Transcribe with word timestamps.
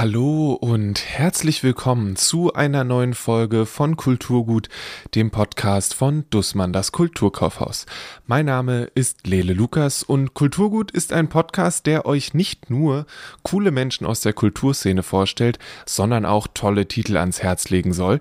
Hallo 0.00 0.52
und 0.52 1.04
herzlich 1.04 1.64
willkommen 1.64 2.14
zu 2.14 2.52
einer 2.52 2.84
neuen 2.84 3.14
Folge 3.14 3.66
von 3.66 3.96
Kulturgut, 3.96 4.68
dem 5.16 5.32
Podcast 5.32 5.92
von 5.92 6.24
Dussmann, 6.30 6.72
das 6.72 6.92
Kulturkaufhaus. 6.92 7.84
Mein 8.24 8.46
Name 8.46 8.84
ist 8.94 9.26
Lele 9.26 9.54
Lukas 9.54 10.04
und 10.04 10.34
Kulturgut 10.34 10.92
ist 10.92 11.12
ein 11.12 11.28
Podcast, 11.28 11.86
der 11.86 12.06
euch 12.06 12.32
nicht 12.32 12.70
nur 12.70 13.06
coole 13.42 13.72
Menschen 13.72 14.06
aus 14.06 14.20
der 14.20 14.34
Kulturszene 14.34 15.02
vorstellt, 15.02 15.58
sondern 15.84 16.24
auch 16.24 16.46
tolle 16.46 16.86
Titel 16.86 17.16
ans 17.16 17.42
Herz 17.42 17.68
legen 17.68 17.92
soll. 17.92 18.20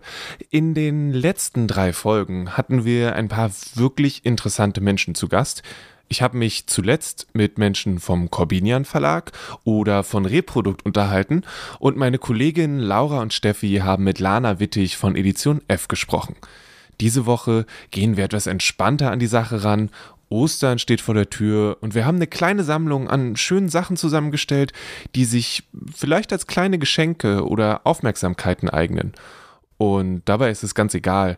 In 0.50 0.74
den 0.74 1.14
letzten 1.14 1.68
drei 1.68 1.94
Folgen 1.94 2.58
hatten 2.58 2.86
wir 2.86 3.16
ein 3.16 3.28
paar 3.28 3.52
wirklich 3.76 4.26
interessante 4.26 4.82
Menschen 4.82 5.14
zu 5.14 5.28
Gast. 5.28 5.62
Ich 6.10 6.22
habe 6.22 6.38
mich 6.38 6.68
zuletzt 6.68 7.28
mit 7.34 7.58
Menschen 7.58 8.00
vom 8.00 8.32
Corbinian 8.32 8.86
Verlag 8.86 9.32
oder 9.66 10.04
von 10.04 10.26
Reprodukt 10.26 10.86
unterhalten 10.86 11.44
und 11.80 11.98
meine 11.98 12.18
Kolleginnen 12.18 12.80
Laura 12.80 13.22
und 13.22 13.34
Steffi 13.34 13.82
haben 13.84 14.06
mit 14.06 14.20
Lana 14.20 14.60
Wittig 14.60 14.96
von 14.96 15.16
Edition 15.16 15.62
F 15.68 15.88
gesprochen. 15.88 16.36
Diese 17.02 17.26
Woche 17.26 17.66
gehen 17.92 18.18
wir 18.18 18.24
etwas 18.24 18.48
entspannter 18.48 19.12
an 19.12 19.20
die 19.20 19.28
Sache 19.28 19.64
ran. 19.64 19.90
Ostern 20.30 20.80
steht 20.80 21.02
vor 21.02 21.14
der 21.14 21.30
Tür 21.30 21.78
und 21.82 21.94
wir 21.94 22.06
haben 22.06 22.16
eine 22.16 22.28
kleine 22.28 22.64
Sammlung 22.64 23.10
an 23.10 23.36
schönen 23.36 23.70
Sachen 23.70 23.98
zusammengestellt, 23.98 24.74
die 25.16 25.26
sich 25.26 25.64
vielleicht 25.94 26.32
als 26.32 26.48
kleine 26.48 26.80
Geschenke 26.80 27.46
oder 27.46 27.82
Aufmerksamkeiten 27.86 28.70
eignen. 28.70 29.14
Und 29.78 30.24
dabei 30.26 30.50
ist 30.50 30.64
es 30.64 30.74
ganz 30.74 30.94
egal, 30.96 31.38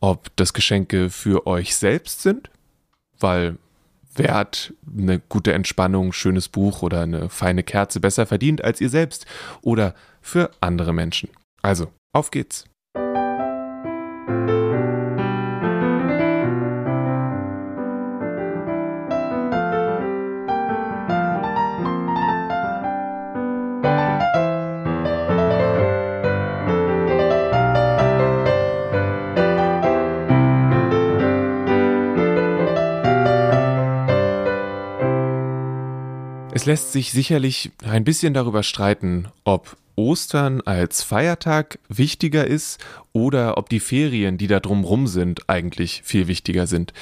ob 0.00 0.36
das 0.36 0.52
Geschenke 0.52 1.10
für 1.10 1.46
euch 1.46 1.74
selbst 1.74 2.22
sind, 2.22 2.50
weil 3.18 3.56
Wer 4.18 4.34
hat 4.34 4.74
eine 4.98 5.20
gute 5.20 5.52
Entspannung, 5.52 6.12
schönes 6.12 6.48
Buch 6.48 6.82
oder 6.82 7.02
eine 7.02 7.28
feine 7.28 7.62
Kerze 7.62 8.00
besser 8.00 8.26
verdient 8.26 8.64
als 8.64 8.80
ihr 8.80 8.90
selbst 8.90 9.26
oder 9.62 9.94
für 10.20 10.50
andere 10.60 10.92
Menschen? 10.92 11.28
Also, 11.62 11.92
auf 12.12 12.32
geht's. 12.32 12.64
Lässt 36.68 36.92
sich 36.92 37.12
sicherlich 37.12 37.70
ein 37.82 38.04
bisschen 38.04 38.34
darüber 38.34 38.62
streiten, 38.62 39.28
ob 39.44 39.78
Ostern 39.96 40.60
als 40.60 41.02
Feiertag 41.02 41.78
wichtiger 41.88 42.46
ist 42.46 42.78
oder 43.14 43.56
ob 43.56 43.70
die 43.70 43.80
Ferien, 43.80 44.36
die 44.36 44.48
da 44.48 44.60
drumrum 44.60 45.06
sind, 45.06 45.48
eigentlich 45.48 46.02
viel 46.04 46.28
wichtiger 46.28 46.66
sind. 46.66 46.92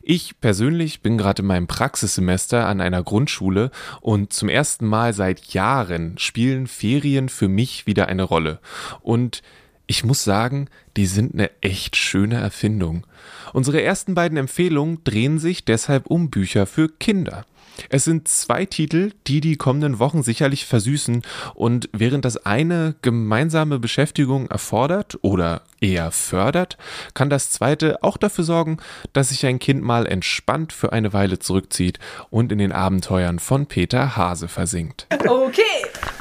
Ich 0.00 0.38
persönlich 0.40 1.00
bin 1.02 1.18
gerade 1.18 1.42
in 1.42 1.48
meinem 1.48 1.66
Praxissemester 1.66 2.68
an 2.68 2.80
einer 2.80 3.02
Grundschule 3.02 3.72
und 4.00 4.32
zum 4.32 4.48
ersten 4.48 4.86
Mal 4.86 5.12
seit 5.12 5.52
Jahren 5.52 6.16
spielen 6.18 6.68
Ferien 6.68 7.28
für 7.28 7.48
mich 7.48 7.84
wieder 7.88 8.06
eine 8.06 8.22
Rolle. 8.22 8.60
Und 9.02 9.42
ich 9.86 10.04
muss 10.04 10.24
sagen, 10.24 10.68
die 10.96 11.06
sind 11.06 11.34
eine 11.34 11.50
echt 11.60 11.96
schöne 11.96 12.36
Erfindung. 12.36 13.06
Unsere 13.52 13.82
ersten 13.82 14.14
beiden 14.14 14.36
Empfehlungen 14.36 15.02
drehen 15.04 15.38
sich 15.38 15.64
deshalb 15.64 16.06
um 16.06 16.30
Bücher 16.30 16.66
für 16.66 16.88
Kinder. 16.88 17.44
Es 17.90 18.04
sind 18.04 18.26
zwei 18.28 18.64
Titel, 18.64 19.12
die 19.26 19.40
die 19.40 19.56
kommenden 19.56 19.98
Wochen 19.98 20.22
sicherlich 20.22 20.64
versüßen 20.64 21.22
und 21.54 21.88
während 21.92 22.24
das 22.24 22.38
eine 22.46 22.94
gemeinsame 23.02 23.78
Beschäftigung 23.78 24.46
erfordert 24.48 25.18
oder 25.22 25.62
eher 25.80 26.10
fördert, 26.10 26.78
kann 27.14 27.28
das 27.28 27.50
zweite 27.50 28.02
auch 28.02 28.16
dafür 28.16 28.44
sorgen, 28.44 28.78
dass 29.12 29.28
sich 29.28 29.44
ein 29.44 29.58
Kind 29.58 29.82
mal 29.82 30.06
entspannt 30.06 30.72
für 30.72 30.92
eine 30.92 31.12
Weile 31.12 31.38
zurückzieht 31.38 31.98
und 32.30 32.50
in 32.50 32.58
den 32.58 32.72
Abenteuern 32.72 33.38
von 33.38 33.66
Peter 33.66 34.16
Hase 34.16 34.48
versinkt. 34.48 35.06
Okay. 35.26 35.62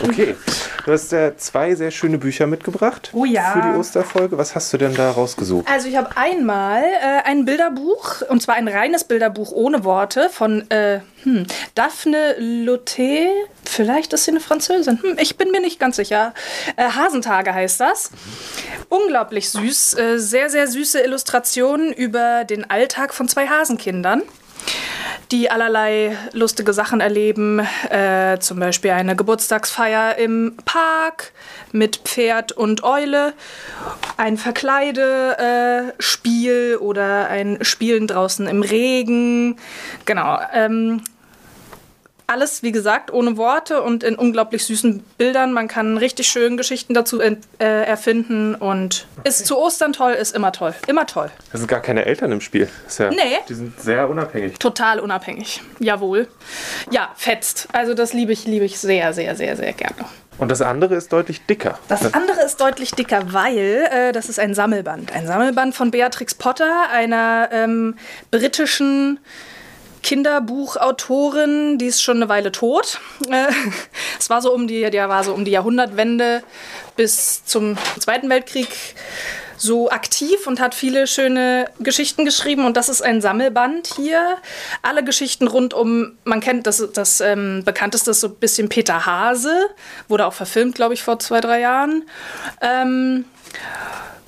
Okay, 0.03 0.35
du 0.85 0.91
hast 0.91 1.13
äh, 1.13 1.35
zwei 1.37 1.75
sehr 1.75 1.91
schöne 1.91 2.17
Bücher 2.17 2.47
mitgebracht 2.47 3.09
oh 3.13 3.25
ja. 3.25 3.51
für 3.51 3.61
die 3.61 3.77
Osterfolge. 3.77 4.37
Was 4.37 4.55
hast 4.55 4.71
du 4.73 4.77
denn 4.77 4.93
da 4.93 5.11
rausgesucht? 5.11 5.67
Also 5.71 5.87
ich 5.87 5.95
habe 5.95 6.15
einmal 6.15 6.83
äh, 6.83 7.23
ein 7.25 7.45
Bilderbuch, 7.45 8.21
und 8.29 8.41
zwar 8.41 8.55
ein 8.55 8.67
reines 8.67 9.03
Bilderbuch 9.03 9.51
ohne 9.51 9.83
Worte 9.83 10.29
von 10.29 10.69
äh, 10.69 10.99
hm, 11.23 11.45
Daphne 11.75 12.35
Lotte. 12.37 13.27
Vielleicht 13.63 14.13
ist 14.13 14.25
sie 14.25 14.31
eine 14.31 14.39
Französin. 14.39 15.01
Hm, 15.01 15.17
ich 15.19 15.37
bin 15.37 15.51
mir 15.51 15.61
nicht 15.61 15.79
ganz 15.79 15.95
sicher. 15.95 16.33
Äh, 16.75 16.89
Hasentage 16.89 17.53
heißt 17.53 17.79
das. 17.79 18.11
Unglaublich 18.89 19.49
süß. 19.49 19.97
Äh, 19.97 20.19
sehr, 20.19 20.49
sehr 20.49 20.67
süße 20.67 20.99
Illustrationen 20.99 21.93
über 21.93 22.43
den 22.43 22.69
Alltag 22.69 23.13
von 23.13 23.27
zwei 23.27 23.47
Hasenkindern 23.47 24.21
die 25.31 25.51
allerlei 25.51 26.17
lustige 26.33 26.73
Sachen 26.73 26.99
erleben. 27.01 27.59
Äh, 27.89 28.39
zum 28.39 28.59
Beispiel 28.59 28.91
eine 28.91 29.15
Geburtstagsfeier 29.15 30.17
im 30.17 30.57
Park 30.65 31.31
mit 31.71 31.95
Pferd 31.97 32.51
und 32.51 32.83
Eule, 32.83 33.33
ein 34.17 34.37
Verkleidespiel 34.37 36.77
oder 36.77 37.27
ein 37.27 37.57
Spielen 37.61 38.07
draußen 38.07 38.47
im 38.47 38.61
Regen. 38.61 39.57
Genau. 40.05 40.39
Ähm, 40.53 41.01
alles, 42.27 42.63
wie 42.63 42.71
gesagt, 42.71 43.11
ohne 43.13 43.37
Worte 43.37 43.81
und 43.81 44.03
in 44.03 44.15
unglaublich 44.15 44.65
süßen 44.65 44.99
Bildern. 45.17 45.53
Man 45.53 45.67
kann 45.67 45.97
richtig 45.97 46.27
schön 46.27 46.57
Geschichten 46.57 46.93
dazu 46.93 47.19
äh, 47.21 47.35
erfinden 47.59 48.55
und 48.55 49.07
okay. 49.17 49.29
ist 49.29 49.45
zu 49.45 49.57
Ostern 49.57 49.93
toll, 49.93 50.13
ist 50.13 50.35
immer 50.35 50.51
toll. 50.51 50.73
Immer 50.87 51.05
toll. 51.05 51.29
Es 51.53 51.59
sind 51.59 51.67
gar 51.67 51.81
keine 51.81 52.05
Eltern 52.05 52.31
im 52.31 52.41
Spiel. 52.41 52.69
Ja, 52.97 53.09
nee. 53.09 53.39
Die 53.47 53.53
sind 53.53 53.79
sehr 53.79 54.09
unabhängig. 54.09 54.57
Total 54.57 54.99
unabhängig. 54.99 55.61
Jawohl. 55.79 56.27
Ja, 56.91 57.11
fetzt. 57.15 57.67
Also 57.73 57.93
das 57.93 58.13
liebe 58.13 58.31
ich, 58.31 58.45
liebe 58.45 58.65
ich 58.65 58.79
sehr, 58.79 59.13
sehr, 59.13 59.35
sehr, 59.35 59.55
sehr 59.55 59.73
gerne. 59.73 60.05
Und 60.37 60.49
das 60.49 60.61
andere 60.61 60.95
ist 60.95 61.13
deutlich 61.13 61.45
dicker. 61.45 61.79
Das 61.87 62.13
andere 62.13 62.41
ist 62.43 62.59
deutlich 62.59 62.91
dicker, 62.91 63.33
weil 63.33 63.87
äh, 63.89 64.11
das 64.11 64.27
ist 64.27 64.39
ein 64.39 64.53
Sammelband. 64.53 65.13
Ein 65.13 65.27
Sammelband 65.27 65.73
von 65.75 65.91
Beatrix 65.91 66.33
Potter, 66.33 66.89
einer 66.91 67.49
ähm, 67.51 67.95
britischen 68.31 69.19
Kinderbuchautorin, 70.05 71.79
die 71.79 71.87
ist 71.87 72.03
schon 72.03 72.17
eine 72.17 72.29
Weile 72.29 72.51
tot. 72.51 73.01
Äh, 73.27 73.47
es 74.19 74.29
war 74.29 74.39
so 74.39 74.53
um 74.53 74.67
die, 74.67 74.89
der 74.91 75.09
war 75.09 75.23
so 75.23 75.33
um 75.33 75.45
die 75.45 75.51
Jahrhundertwende 75.51 76.43
bis 76.95 77.43
zum 77.43 77.75
Zweiten 77.99 78.29
Weltkrieg 78.29 78.69
so 79.57 79.89
aktiv 79.89 80.45
und 80.45 80.59
hat 80.59 80.75
viele 80.75 81.07
schöne 81.07 81.65
Geschichten 81.79 82.23
geschrieben 82.23 82.65
und 82.65 82.77
das 82.77 82.87
ist 82.87 83.01
ein 83.01 83.19
Sammelband 83.19 83.87
hier. 83.95 84.37
Alle 84.83 85.03
Geschichten 85.03 85.47
rund 85.47 85.73
um, 85.73 86.15
man 86.23 86.39
kennt 86.39 86.67
das, 86.67 86.85
das 86.93 87.19
ähm, 87.19 87.63
bekannteste 87.65 88.11
ist 88.11 88.21
so 88.21 88.27
ein 88.27 88.35
bisschen 88.35 88.69
Peter 88.69 89.07
Hase, 89.07 89.69
wurde 90.07 90.27
auch 90.27 90.33
verfilmt, 90.33 90.75
glaube 90.75 90.93
ich, 90.93 91.01
vor 91.01 91.17
zwei, 91.17 91.41
drei 91.41 91.61
Jahren. 91.61 92.03
Ähm, 92.61 93.25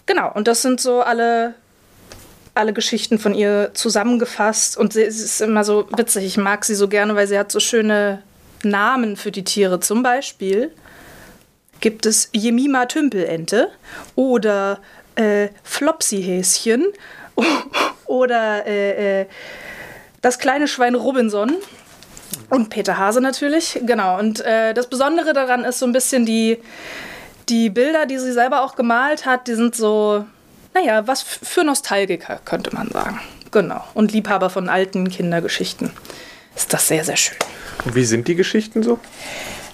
genau, 0.07 0.31
und 0.33 0.47
das 0.47 0.63
sind 0.63 0.81
so 0.81 1.01
alle 1.01 1.53
alle 2.57 2.73
Geschichten 2.73 3.19
von 3.19 3.33
ihr 3.33 3.71
zusammengefasst 3.73 4.77
und 4.77 4.93
sie, 4.93 5.03
ist 5.03 5.41
immer 5.41 5.63
so 5.63 5.87
witzig. 5.95 6.25
Ich 6.25 6.37
mag 6.37 6.65
sie 6.65 6.75
so 6.75 6.87
gerne, 6.87 7.15
weil 7.15 7.27
sie 7.27 7.37
hat 7.37 7.51
so 7.51 7.59
schöne 7.59 8.23
Namen 8.63 9.15
für 9.15 9.31
die 9.31 9.43
Tiere. 9.43 9.79
Zum 9.79 10.03
Beispiel 10.03 10.71
gibt 11.79 12.05
es 12.05 12.29
Jemima 12.33 12.85
Tümpelente 12.85 13.69
oder 14.15 14.79
äh, 15.15 15.49
Flopsy-Häschen 15.63 16.85
oder 18.05 18.65
äh, 18.65 19.21
äh, 19.21 19.25
das 20.21 20.39
kleine 20.39 20.67
Schwein 20.67 20.95
Robinson. 20.95 21.53
Und 22.49 22.69
Peter 22.69 22.97
Hase 22.97 23.21
natürlich, 23.21 23.79
genau. 23.85 24.17
Und 24.19 24.41
äh, 24.41 24.73
das 24.73 24.87
Besondere 24.87 25.33
daran 25.33 25.63
ist 25.63 25.79
so 25.79 25.85
ein 25.85 25.91
bisschen 25.91 26.25
die, 26.25 26.57
die 27.49 27.69
Bilder, 27.69 28.05
die 28.05 28.17
sie 28.17 28.31
selber 28.31 28.63
auch 28.63 28.75
gemalt 28.75 29.25
hat, 29.25 29.47
die 29.47 29.55
sind 29.55 29.75
so 29.75 30.25
naja, 30.77 31.07
was 31.07 31.21
für 31.21 31.63
Nostalgiker, 31.63 32.39
könnte 32.45 32.73
man 32.73 32.89
sagen. 32.89 33.19
Genau. 33.51 33.83
Und 33.93 34.11
Liebhaber 34.11 34.49
von 34.49 34.69
alten 34.69 35.09
Kindergeschichten. 35.09 35.91
Ist 36.55 36.73
das 36.73 36.87
sehr, 36.87 37.03
sehr 37.03 37.17
schön. 37.17 37.37
Und 37.85 37.95
wie 37.95 38.05
sind 38.05 38.27
die 38.27 38.35
Geschichten 38.35 38.83
so? 38.83 38.99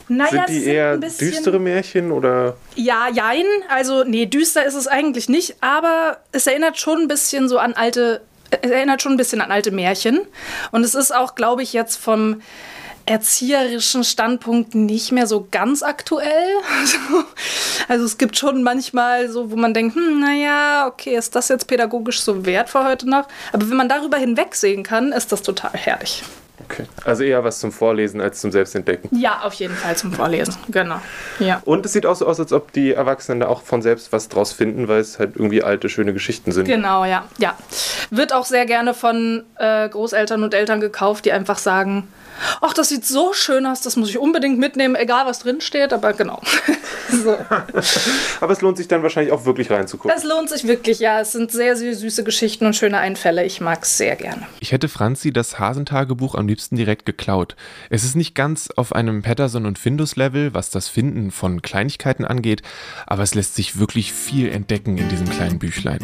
Naja, 0.09 0.45
sind 0.45 0.49
die 0.49 0.65
eher 0.65 0.97
düstere 0.97 1.59
Märchen 1.59 2.11
oder? 2.11 2.57
Ja, 2.75 3.07
jein. 3.09 3.45
Also, 3.69 4.03
nee, 4.03 4.25
düster 4.25 4.65
ist 4.65 4.75
es 4.75 4.87
eigentlich 4.87 5.29
nicht, 5.29 5.55
aber 5.61 6.17
es 6.31 6.45
erinnert 6.45 6.77
schon 6.77 7.01
ein 7.01 7.07
bisschen 7.07 7.47
so 7.47 7.57
an 7.57 7.73
alte, 7.73 8.21
es 8.61 8.69
erinnert 8.69 9.01
schon 9.01 9.13
ein 9.13 9.17
bisschen 9.17 9.41
an 9.41 9.51
alte 9.51 9.71
Märchen. 9.71 10.21
Und 10.71 10.83
es 10.83 10.93
ist 10.93 11.15
auch, 11.15 11.35
glaube 11.35 11.63
ich, 11.63 11.73
jetzt 11.73 11.95
vom 11.95 12.41
erzieherischen 13.05 14.03
Standpunkt 14.03 14.75
nicht 14.75 15.11
mehr 15.11 15.27
so 15.27 15.47
ganz 15.49 15.83
aktuell. 15.83 16.49
Also, 16.79 16.97
also, 17.87 18.05
es 18.05 18.17
gibt 18.17 18.37
schon 18.37 18.63
manchmal 18.63 19.29
so, 19.29 19.51
wo 19.51 19.55
man 19.55 19.73
denkt, 19.73 19.95
hm, 19.95 20.19
naja, 20.19 20.87
okay, 20.87 21.15
ist 21.15 21.35
das 21.35 21.49
jetzt 21.49 21.67
pädagogisch 21.67 22.21
so 22.21 22.45
wertvoll 22.45 22.85
heute 22.85 23.09
noch? 23.09 23.27
Aber 23.51 23.69
wenn 23.69 23.77
man 23.77 23.89
darüber 23.89 24.17
hinwegsehen 24.17 24.83
kann, 24.83 25.11
ist 25.11 25.31
das 25.31 25.41
total 25.41 25.71
herrlich. 25.73 26.23
Okay. 26.69 26.85
Also 27.03 27.23
eher 27.23 27.43
was 27.43 27.59
zum 27.59 27.71
Vorlesen 27.71 28.21
als 28.21 28.39
zum 28.41 28.51
Selbstentdecken. 28.51 29.17
Ja, 29.19 29.41
auf 29.43 29.53
jeden 29.53 29.75
Fall 29.75 29.95
zum 29.95 30.13
Vorlesen, 30.13 30.55
genau. 30.69 30.99
Ja. 31.39 31.61
Und 31.65 31.85
es 31.85 31.93
sieht 31.93 32.05
auch 32.05 32.15
so 32.15 32.25
aus, 32.25 32.39
als 32.39 32.53
ob 32.53 32.71
die 32.71 32.93
Erwachsenen 32.93 33.41
da 33.41 33.47
auch 33.47 33.61
von 33.61 33.81
selbst 33.81 34.11
was 34.11 34.29
draus 34.29 34.53
finden, 34.53 34.87
weil 34.87 35.01
es 35.01 35.19
halt 35.19 35.35
irgendwie 35.35 35.63
alte, 35.63 35.89
schöne 35.89 36.13
Geschichten 36.13 36.51
sind. 36.51 36.65
Genau, 36.65 37.05
ja. 37.05 37.25
ja. 37.37 37.57
Wird 38.11 38.33
auch 38.33 38.45
sehr 38.45 38.65
gerne 38.65 38.93
von 38.93 39.43
äh, 39.57 39.89
Großeltern 39.89 40.43
und 40.43 40.53
Eltern 40.53 40.79
gekauft, 40.79 41.25
die 41.25 41.31
einfach 41.31 41.57
sagen, 41.57 42.07
ach, 42.61 42.73
das 42.73 42.89
sieht 42.89 43.05
so 43.05 43.33
schön 43.33 43.65
aus, 43.65 43.81
das 43.81 43.95
muss 43.95 44.09
ich 44.09 44.17
unbedingt 44.17 44.59
mitnehmen, 44.59 44.95
egal 44.95 45.25
was 45.25 45.39
drin 45.39 45.61
steht, 45.61 45.93
aber 45.93 46.13
genau. 46.13 46.41
so. 47.11 47.37
Aber 48.41 48.53
es 48.53 48.61
lohnt 48.61 48.77
sich 48.77 48.87
dann 48.87 49.03
wahrscheinlich 49.03 49.33
auch 49.33 49.45
wirklich 49.45 49.69
reinzugucken. 49.69 50.15
Das 50.15 50.23
lohnt 50.23 50.49
sich 50.49 50.67
wirklich, 50.67 50.99
ja. 50.99 51.21
Es 51.21 51.31
sind 51.31 51.51
sehr, 51.51 51.75
sehr 51.75 51.95
süße 51.95 52.23
Geschichten 52.23 52.65
und 52.65 52.75
schöne 52.75 52.97
Einfälle. 52.97 53.45
Ich 53.45 53.61
mag 53.61 53.83
es 53.83 53.97
sehr 53.97 54.15
gerne. 54.15 54.47
Ich 54.59 54.71
hätte 54.71 54.89
Franzi 54.89 55.31
das 55.31 55.59
Hasentagebuch 55.59 56.35
am 56.35 56.47
liebsten 56.47 56.75
direkt 56.75 57.05
geklaut. 57.05 57.55
Es 57.89 58.03
ist 58.03 58.15
nicht 58.15 58.35
ganz 58.35 58.69
auf 58.75 58.93
einem 58.93 59.21
Patterson 59.21 59.65
und 59.65 59.79
Findus-Level, 59.79 60.53
was 60.53 60.69
das 60.69 60.87
Finden 60.87 61.31
von 61.31 61.61
Kleinigkeiten 61.61 62.25
angeht, 62.25 62.61
aber 63.07 63.23
es 63.23 63.35
lässt 63.35 63.55
sich 63.55 63.79
wirklich 63.79 64.13
viel 64.13 64.49
entdecken 64.49 64.97
in 64.97 65.09
diesem 65.09 65.29
kleinen 65.29 65.59
Büchlein. 65.59 65.99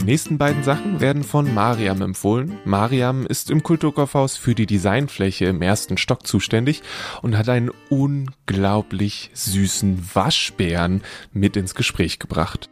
Die 0.00 0.06
nächsten 0.06 0.38
beiden 0.38 0.64
Sachen 0.64 1.00
werden 1.00 1.22
von 1.22 1.52
Mariam 1.52 2.00
empfohlen. 2.00 2.58
Mariam 2.64 3.26
ist 3.26 3.50
im 3.50 3.62
Kulturkaufhaus 3.62 4.38
für 4.38 4.54
die 4.54 4.64
Designfläche 4.64 5.44
im 5.44 5.60
ersten 5.60 5.98
Stock 5.98 6.26
zuständig 6.26 6.82
und 7.20 7.36
hat 7.36 7.50
einen 7.50 7.70
unglaublich 7.90 9.30
süßen 9.34 10.08
Waschbären 10.14 11.02
mit 11.34 11.54
ins 11.54 11.74
Gespräch 11.74 12.18
gebracht. 12.18 12.70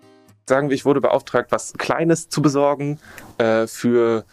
Sagen 0.48 0.70
wir, 0.70 0.74
ich 0.74 0.86
wurde 0.86 1.02
beauftragt, 1.02 1.52
was 1.52 1.74
Kleines 1.74 2.30
zu 2.30 2.40
besorgen 2.40 2.98
äh, 3.36 3.66
für 3.66 4.24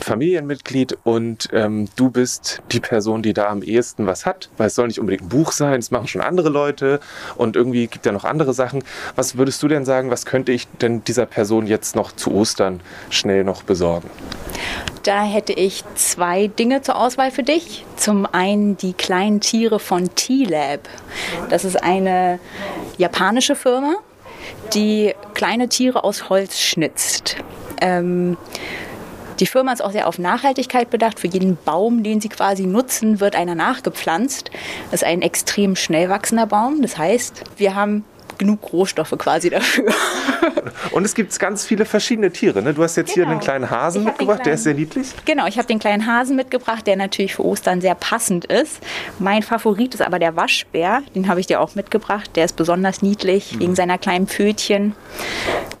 Familienmitglied 0.00 0.98
und 1.04 1.48
ähm, 1.52 1.88
du 1.96 2.10
bist 2.10 2.62
die 2.72 2.80
Person, 2.80 3.22
die 3.22 3.32
da 3.32 3.48
am 3.48 3.62
ehesten 3.62 4.06
was 4.06 4.26
hat, 4.26 4.50
weil 4.56 4.68
es 4.68 4.74
soll 4.74 4.86
nicht 4.86 5.00
unbedingt 5.00 5.24
ein 5.24 5.28
Buch 5.28 5.52
sein, 5.52 5.78
es 5.78 5.90
machen 5.90 6.06
schon 6.06 6.20
andere 6.20 6.48
Leute 6.48 7.00
und 7.36 7.56
irgendwie 7.56 7.86
gibt 7.86 8.06
ja 8.06 8.12
noch 8.12 8.24
andere 8.24 8.54
Sachen. 8.54 8.84
Was 9.14 9.36
würdest 9.36 9.62
du 9.62 9.68
denn 9.68 9.84
sagen, 9.84 10.10
was 10.10 10.26
könnte 10.26 10.52
ich 10.52 10.68
denn 10.80 11.04
dieser 11.04 11.26
Person 11.26 11.66
jetzt 11.66 11.96
noch 11.96 12.12
zu 12.12 12.32
Ostern 12.32 12.80
schnell 13.10 13.44
noch 13.44 13.62
besorgen? 13.62 14.10
Da 15.02 15.22
hätte 15.22 15.52
ich 15.52 15.84
zwei 15.94 16.48
Dinge 16.48 16.82
zur 16.82 16.96
Auswahl 16.96 17.30
für 17.30 17.44
dich. 17.44 17.84
Zum 17.96 18.26
einen 18.26 18.76
die 18.76 18.92
kleinen 18.92 19.40
Tiere 19.40 19.78
von 19.78 20.14
T-Lab. 20.14 20.80
Das 21.48 21.64
ist 21.64 21.80
eine 21.80 22.40
japanische 22.98 23.54
Firma, 23.54 23.94
die 24.74 25.14
kleine 25.34 25.68
Tiere 25.68 26.02
aus 26.02 26.28
Holz 26.28 26.58
schnitzt. 26.58 27.36
Ähm, 27.80 28.36
die 29.40 29.46
Firma 29.46 29.72
ist 29.72 29.82
auch 29.82 29.92
sehr 29.92 30.06
auf 30.06 30.18
Nachhaltigkeit 30.18 30.90
bedacht. 30.90 31.20
Für 31.20 31.26
jeden 31.26 31.56
Baum, 31.64 32.02
den 32.02 32.20
sie 32.20 32.28
quasi 32.28 32.66
nutzen, 32.66 33.20
wird 33.20 33.36
einer 33.36 33.54
nachgepflanzt. 33.54 34.50
Das 34.90 35.02
ist 35.02 35.08
ein 35.08 35.22
extrem 35.22 35.76
schnell 35.76 36.08
wachsender 36.08 36.46
Baum. 36.46 36.82
Das 36.82 36.98
heißt, 36.98 37.44
wir 37.56 37.74
haben 37.74 38.04
genug 38.38 38.72
Rohstoffe 38.72 39.14
quasi 39.18 39.50
dafür. 39.50 39.92
Und 40.90 41.04
es 41.04 41.14
gibt 41.14 41.38
ganz 41.38 41.64
viele 41.64 41.84
verschiedene 41.84 42.30
Tiere. 42.30 42.62
Ne? 42.62 42.74
Du 42.74 42.82
hast 42.82 42.96
jetzt 42.96 43.14
genau. 43.14 43.26
hier 43.26 43.32
einen 43.32 43.40
kleinen 43.40 43.70
Hasen 43.70 44.04
mitgebracht, 44.04 44.42
kleinen, 44.42 44.44
der 44.44 44.54
ist 44.54 44.64
sehr 44.64 44.74
niedlich. 44.74 45.08
Genau, 45.24 45.46
ich 45.46 45.58
habe 45.58 45.66
den 45.66 45.78
kleinen 45.78 46.06
Hasen 46.06 46.36
mitgebracht, 46.36 46.86
der 46.86 46.96
natürlich 46.96 47.34
für 47.34 47.44
Ostern 47.44 47.80
sehr 47.80 47.94
passend 47.94 48.44
ist. 48.46 48.80
Mein 49.18 49.42
Favorit 49.42 49.94
ist 49.94 50.02
aber 50.02 50.18
der 50.18 50.36
Waschbär, 50.36 51.02
den 51.14 51.28
habe 51.28 51.40
ich 51.40 51.46
dir 51.46 51.60
auch 51.60 51.74
mitgebracht. 51.74 52.30
Der 52.36 52.44
ist 52.44 52.56
besonders 52.56 53.02
niedlich 53.02 53.54
mhm. 53.54 53.60
wegen 53.60 53.74
seiner 53.74 53.98
kleinen 53.98 54.26
Pfötchen. 54.26 54.94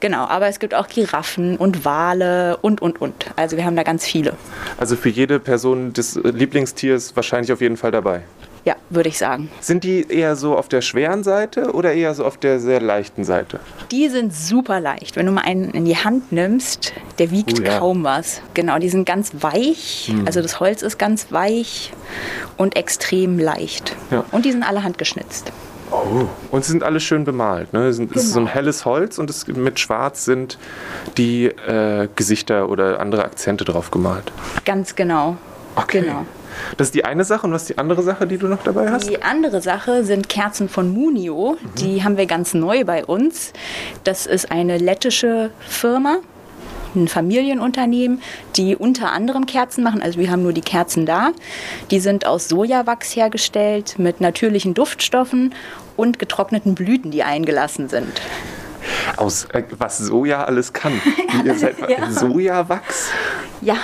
Genau, 0.00 0.24
aber 0.26 0.46
es 0.48 0.58
gibt 0.58 0.74
auch 0.74 0.88
Giraffen 0.88 1.56
und 1.56 1.84
Wale 1.84 2.58
und, 2.58 2.82
und, 2.82 3.00
und. 3.00 3.26
Also 3.36 3.56
wir 3.56 3.64
haben 3.64 3.76
da 3.76 3.82
ganz 3.82 4.04
viele. 4.04 4.34
Also 4.78 4.96
für 4.96 5.08
jede 5.08 5.40
Person 5.40 5.92
des 5.92 6.16
Lieblingstiers 6.16 7.16
wahrscheinlich 7.16 7.52
auf 7.52 7.60
jeden 7.60 7.76
Fall 7.76 7.90
dabei. 7.90 8.22
Ja, 8.66 8.74
würde 8.90 9.08
ich 9.08 9.16
sagen. 9.16 9.48
Sind 9.60 9.84
die 9.84 10.04
eher 10.10 10.34
so 10.34 10.58
auf 10.58 10.66
der 10.66 10.80
schweren 10.80 11.22
Seite 11.22 11.70
oder 11.72 11.92
eher 11.92 12.12
so 12.14 12.24
auf 12.24 12.36
der 12.36 12.58
sehr 12.58 12.80
leichten 12.80 13.22
Seite? 13.22 13.60
Die 13.92 14.08
sind 14.08 14.34
super 14.34 14.80
leicht. 14.80 15.14
Wenn 15.14 15.24
du 15.26 15.30
mal 15.30 15.42
einen 15.42 15.70
in 15.70 15.84
die 15.84 15.96
Hand 15.96 16.32
nimmst, 16.32 16.92
der 17.20 17.30
wiegt 17.30 17.60
oh, 17.60 17.62
ja. 17.62 17.78
kaum 17.78 18.02
was. 18.02 18.42
Genau, 18.54 18.80
die 18.80 18.88
sind 18.88 19.04
ganz 19.04 19.30
weich. 19.40 20.08
Hm. 20.10 20.26
Also 20.26 20.42
das 20.42 20.58
Holz 20.58 20.82
ist 20.82 20.98
ganz 20.98 21.30
weich 21.30 21.92
und 22.56 22.74
extrem 22.74 23.38
leicht. 23.38 23.94
Ja. 24.10 24.24
Und 24.32 24.44
die 24.44 24.50
sind 24.50 24.64
alle 24.64 24.82
handgeschnitzt. 24.82 25.52
Oh. 25.92 26.26
Und 26.50 26.64
sie 26.64 26.72
sind 26.72 26.82
alle 26.82 26.98
schön 26.98 27.22
bemalt. 27.22 27.72
Ne? 27.72 27.86
Es 27.86 28.00
ist 28.00 28.32
so 28.32 28.40
ein 28.40 28.46
genau. 28.46 28.48
helles 28.48 28.84
Holz 28.84 29.20
und 29.20 29.30
es, 29.30 29.46
mit 29.46 29.78
Schwarz 29.78 30.24
sind 30.24 30.58
die 31.16 31.44
äh, 31.44 32.08
Gesichter 32.16 32.68
oder 32.68 32.98
andere 32.98 33.24
Akzente 33.24 33.64
drauf 33.64 33.92
gemalt. 33.92 34.32
Ganz 34.64 34.96
genau. 34.96 35.36
Okay. 35.76 36.00
Genau. 36.00 36.26
Das 36.76 36.88
ist 36.88 36.94
die 36.94 37.04
eine 37.04 37.24
Sache. 37.24 37.46
Und 37.46 37.52
was 37.52 37.62
ist 37.62 37.68
die 37.70 37.78
andere 37.78 38.02
Sache, 38.02 38.26
die 38.26 38.38
du 38.38 38.48
noch 38.48 38.62
dabei 38.62 38.90
hast? 38.90 39.08
Die 39.08 39.22
andere 39.22 39.60
Sache 39.60 40.04
sind 40.04 40.28
Kerzen 40.28 40.68
von 40.68 40.92
Munio. 40.92 41.56
Mhm. 41.60 41.74
Die 41.78 42.04
haben 42.04 42.16
wir 42.16 42.26
ganz 42.26 42.54
neu 42.54 42.84
bei 42.84 43.04
uns. 43.04 43.52
Das 44.04 44.26
ist 44.26 44.50
eine 44.50 44.78
lettische 44.78 45.50
Firma 45.66 46.18
ein 46.96 47.08
Familienunternehmen, 47.08 48.22
die 48.56 48.74
unter 48.74 49.12
anderem 49.12 49.46
Kerzen 49.46 49.84
machen. 49.84 50.02
Also 50.02 50.18
wir 50.18 50.30
haben 50.30 50.42
nur 50.42 50.52
die 50.52 50.62
Kerzen 50.62 51.06
da. 51.06 51.32
Die 51.90 52.00
sind 52.00 52.26
aus 52.26 52.48
Sojawachs 52.48 53.14
hergestellt 53.14 53.98
mit 53.98 54.20
natürlichen 54.20 54.74
Duftstoffen 54.74 55.54
und 55.96 56.18
getrockneten 56.18 56.74
Blüten, 56.74 57.10
die 57.10 57.22
eingelassen 57.22 57.88
sind. 57.88 58.20
Aus 59.16 59.46
äh, 59.52 59.62
was 59.78 59.98
Soja 59.98 60.44
alles 60.44 60.72
kann. 60.72 61.00
Ihr 61.44 61.54
seid 61.54 61.76
ja. 61.88 62.10
Sojawachs? 62.10 63.10
Ja, 63.60 63.76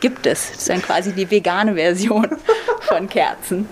gibt 0.00 0.26
es. 0.26 0.48
Das 0.48 0.58
ist 0.58 0.68
dann 0.68 0.82
quasi 0.82 1.12
die 1.12 1.30
vegane 1.30 1.74
Version 1.74 2.28
von 2.80 3.08
Kerzen. 3.08 3.68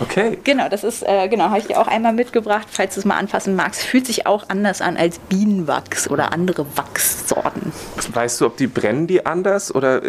Okay. 0.00 0.38
Genau, 0.44 0.68
das 0.68 0.84
ist, 0.84 1.02
äh, 1.02 1.28
genau, 1.28 1.44
habe 1.44 1.58
ich 1.58 1.66
dir 1.66 1.80
auch 1.80 1.86
einmal 1.86 2.12
mitgebracht, 2.12 2.66
falls 2.70 2.94
du 2.94 3.00
es 3.00 3.06
mal 3.06 3.16
anfassen 3.16 3.54
magst. 3.54 3.82
Fühlt 3.82 4.06
sich 4.06 4.26
auch 4.26 4.48
anders 4.48 4.80
an 4.80 4.96
als 4.96 5.18
Bienenwachs 5.18 6.08
oder 6.08 6.32
andere 6.32 6.66
Wachssorten. 6.76 7.72
Weißt 8.12 8.40
du, 8.40 8.46
ob 8.46 8.56
die 8.56 8.66
brennen 8.66 9.06
die 9.06 9.26
anders 9.26 9.74
oder 9.74 10.02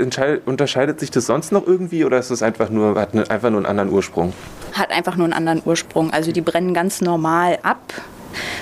unterscheidet 0.45 0.99
sich 0.99 1.11
das 1.11 1.25
sonst 1.25 1.51
noch 1.51 1.65
irgendwie 1.65 2.05
oder 2.05 2.19
ist 2.19 2.29
es 2.29 2.41
einfach 2.41 2.69
nur, 2.69 2.99
hat 2.99 3.13
eine, 3.13 3.29
einfach 3.29 3.49
nur 3.49 3.59
einen 3.59 3.65
anderen 3.65 3.91
Ursprung? 3.91 4.33
Hat 4.73 4.91
einfach 4.91 5.15
nur 5.15 5.25
einen 5.25 5.33
anderen 5.33 5.61
Ursprung. 5.65 6.11
Also 6.11 6.31
die 6.31 6.41
brennen 6.41 6.73
ganz 6.73 7.01
normal 7.01 7.59
ab 7.63 7.81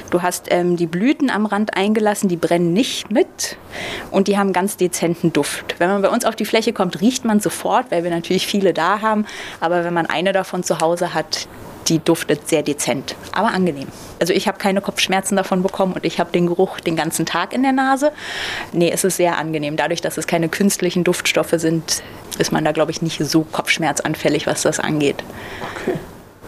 Du 0.10 0.22
hast 0.22 0.48
ähm, 0.50 0.78
die 0.78 0.88
Blüten 0.88 1.30
am 1.30 1.46
Rand 1.46 1.76
eingelassen, 1.76 2.30
die 2.30 2.38
brennen 2.38 2.74
nicht 2.74 3.12
mit 3.12 3.58
und 4.12 4.28
die 4.28 4.38
haben 4.38 4.54
ganz 4.54 4.78
dezenten 4.78 5.34
Duft. 5.34 5.76
Wenn 5.80 5.90
man 5.90 6.02
bei 6.02 6.10
uns 6.10 6.26
auf 6.26 6.36
die 6.36 6.46
Fläche 6.46 6.74
kommt, 6.74 7.02
riecht 7.02 7.26
man 7.26 7.40
sofort, 7.40 7.92
weil 7.92 8.04
wir 8.04 8.12
natürlich 8.12 8.48
viele 8.48 8.74
da 8.74 9.02
haben. 9.02 9.26
Aber 9.60 9.84
wenn 9.84 9.94
man 9.94 10.06
eine 10.06 10.32
davon 10.32 10.64
zu 10.64 10.80
Hause 10.80 11.14
hat, 11.14 11.48
die 11.88 12.00
duftet 12.00 12.48
sehr 12.50 12.64
dezent, 12.64 13.16
aber 13.32 13.50
angenehm. 13.50 13.88
Also 14.20 14.34
ich 14.34 14.48
habe 14.48 14.58
keine 14.58 14.82
Kopfschmerzen 14.82 15.36
davon 15.36 15.62
bekommen 15.62 15.94
und 15.94 16.06
ich 16.06 16.20
habe 16.20 16.32
den 16.32 16.48
Geruch 16.48 16.80
den 16.80 16.96
ganzen 16.96 17.26
Tag 17.26 17.54
in 17.54 17.62
der 17.64 17.74
Nase. 17.74 18.12
Nee, 18.72 18.90
es 18.92 19.04
ist 19.04 19.18
sehr 19.18 19.38
angenehm. 19.38 19.78
Dadurch, 19.78 20.02
dass 20.02 20.18
es 20.18 20.26
keine 20.26 20.50
künstlichen 20.50 21.04
Duftstoffe 21.04 21.54
sind, 21.58 22.02
ist 22.40 22.52
man 22.52 22.66
da, 22.66 22.72
glaube 22.72 22.92
ich, 22.92 23.02
nicht 23.02 23.24
so 23.24 23.44
kopfschmerzanfällig, 23.44 24.48
was 24.48 24.64
das 24.64 24.80
angeht. 24.80 25.24
Okay 25.74 26.00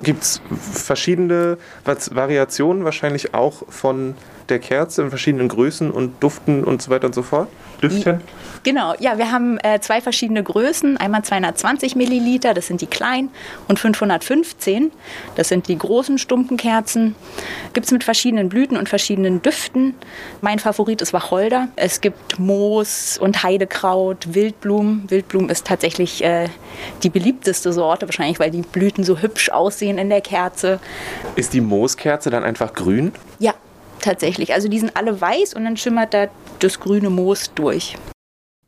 gibt 0.04 0.24
es 0.24 0.42
verschiedene 0.72 1.58
Variationen 1.84 2.84
wahrscheinlich 2.84 3.34
auch 3.34 3.64
von 3.70 4.16
der 4.50 4.60
Kerze 4.60 5.02
in 5.02 5.10
verschiedenen 5.10 5.48
Größen 5.48 5.92
und 5.92 6.22
Duften 6.24 6.64
und 6.64 6.82
so 6.82 6.92
weiter 6.92 7.08
und 7.08 7.16
so 7.16 7.24
fort? 7.24 7.50
Düftchen? 7.82 8.22
Genau, 8.64 8.94
ja, 9.00 9.18
wir 9.18 9.32
haben 9.32 9.58
äh, 9.60 9.80
zwei 9.80 10.02
verschiedene 10.02 10.44
Größen. 10.44 10.98
Einmal 10.98 11.24
220 11.24 11.96
Milliliter, 11.96 12.54
das 12.54 12.68
sind 12.68 12.82
die 12.82 12.88
kleinen, 12.88 13.30
und 13.70 13.80
515, 13.80 14.92
das 15.36 15.48
sind 15.48 15.70
die 15.70 15.78
großen 15.78 16.18
stumpen 16.18 16.58
Kerzen. 16.58 17.16
Gibt 17.72 17.86
es 17.86 17.92
mit 17.94 18.04
verschiedenen 18.04 18.50
Blüten 18.50 18.76
und 18.76 18.90
verschiedenen 18.90 19.42
Düften. 19.42 19.96
Mein 20.42 20.60
Favorit 20.60 21.02
ist 21.02 21.14
Wacholder. 21.14 21.70
Es 21.78 22.02
gibt 22.02 22.40
Moos 22.40 23.18
und 23.18 23.42
Heidekraut, 23.44 24.34
Wildblumen. 24.34 25.10
Wildblumen 25.10 25.50
ist 25.50 25.66
tatsächlich 25.66 26.24
äh, 26.24 26.50
die 27.04 27.10
beliebteste 27.10 27.72
Sorte, 27.72 28.08
wahrscheinlich 28.08 28.40
weil 28.40 28.52
die 28.52 28.64
Blüten 28.64 29.04
so 29.04 29.20
hübsch 29.20 29.50
aussehen 29.50 29.98
in 29.98 30.10
der 30.10 30.22
Kerze. 30.22 30.80
Ist 31.38 31.54
die 31.54 31.62
Mooskerze 31.62 32.30
dann 32.30 32.44
einfach 32.44 32.74
grün? 32.74 33.14
Ja, 33.40 33.54
tatsächlich. 34.02 34.54
Also 34.54 34.68
die 34.68 34.80
sind 34.80 34.96
alle 34.96 35.20
weiß 35.20 35.54
und 35.54 35.64
dann 35.64 35.78
schimmert 35.78 36.14
da 36.14 36.28
das 36.64 36.80
grüne 36.80 37.10
Moos 37.10 37.52
durch. 37.54 37.98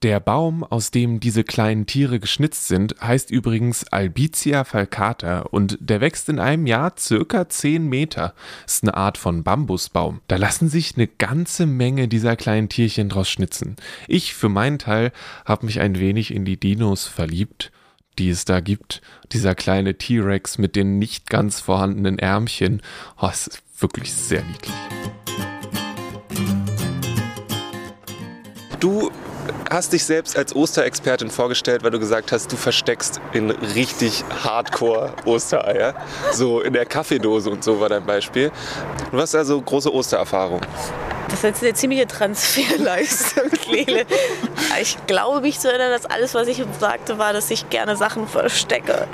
Der 0.01 0.21
Baum, 0.21 0.63
aus 0.63 0.91
dem 0.91 1.19
diese 1.19 1.43
kleinen 1.43 1.85
Tiere 1.85 2.21
geschnitzt 2.21 2.69
sind, 2.69 2.95
heißt 3.01 3.31
übrigens 3.31 3.85
Albizia 3.89 4.63
falcata 4.63 5.41
und 5.41 5.77
der 5.81 5.99
wächst 5.99 6.29
in 6.29 6.39
einem 6.39 6.67
Jahr 6.67 6.93
circa 6.97 7.49
10 7.49 7.85
Meter. 7.85 8.33
Ist 8.65 8.83
eine 8.83 8.93
Art 8.93 9.17
von 9.17 9.43
Bambusbaum. 9.43 10.21
Da 10.29 10.37
lassen 10.37 10.69
sich 10.69 10.95
eine 10.95 11.07
ganze 11.07 11.65
Menge 11.65 12.07
dieser 12.07 12.37
kleinen 12.37 12.69
Tierchen 12.69 13.09
draus 13.09 13.29
schnitzen. 13.29 13.75
Ich 14.07 14.33
für 14.35 14.47
meinen 14.47 14.79
Teil 14.79 15.11
habe 15.43 15.65
mich 15.65 15.81
ein 15.81 15.99
wenig 15.99 16.33
in 16.33 16.45
die 16.45 16.57
Dinos 16.57 17.05
verliebt, 17.05 17.73
die 18.17 18.29
es 18.29 18.45
da 18.45 18.61
gibt. 18.61 19.01
Dieser 19.33 19.53
kleine 19.53 19.97
T-Rex 19.97 20.59
mit 20.59 20.77
den 20.77 20.97
nicht 20.97 21.29
ganz 21.29 21.59
vorhandenen 21.59 22.19
Ärmchen. 22.19 22.81
Oh, 23.21 23.27
es 23.29 23.47
ist 23.47 23.61
wirklich 23.81 24.13
sehr 24.13 24.43
niedlich. 24.45 25.18
Du 28.79 29.11
hast 29.69 29.91
dich 29.91 30.05
selbst 30.05 30.37
als 30.37 30.55
Osterexpertin 30.55 31.29
vorgestellt, 31.29 31.83
weil 31.83 31.91
du 31.91 31.99
gesagt 31.99 32.31
hast, 32.31 32.51
du 32.51 32.55
versteckst 32.55 33.19
in 33.33 33.51
richtig 33.51 34.23
Hardcore 34.43 35.11
Ostereier. 35.25 35.95
So 36.31 36.61
in 36.61 36.71
der 36.71 36.85
Kaffeedose 36.85 37.49
und 37.49 37.63
so 37.63 37.81
war 37.81 37.89
dein 37.89 38.05
Beispiel. 38.05 38.51
Du 39.11 39.19
hast 39.19 39.35
also 39.35 39.61
große 39.61 39.93
Ostererfahrung. 39.93 40.61
Das 41.29 41.39
ist 41.39 41.43
jetzt 41.43 41.63
eine 41.63 41.73
ziemliche 41.73 42.07
Transferleistung, 42.07 43.49
Lele. 43.71 44.05
Ich 44.81 44.97
glaube 45.07 45.41
mich 45.41 45.59
zu 45.59 45.69
erinnern, 45.69 45.91
dass 45.91 46.05
alles, 46.05 46.33
was 46.33 46.47
ich 46.47 46.63
sagte, 46.79 47.17
war, 47.17 47.33
dass 47.33 47.51
ich 47.51 47.69
gerne 47.69 47.95
Sachen 47.95 48.27
verstecke. 48.27 49.07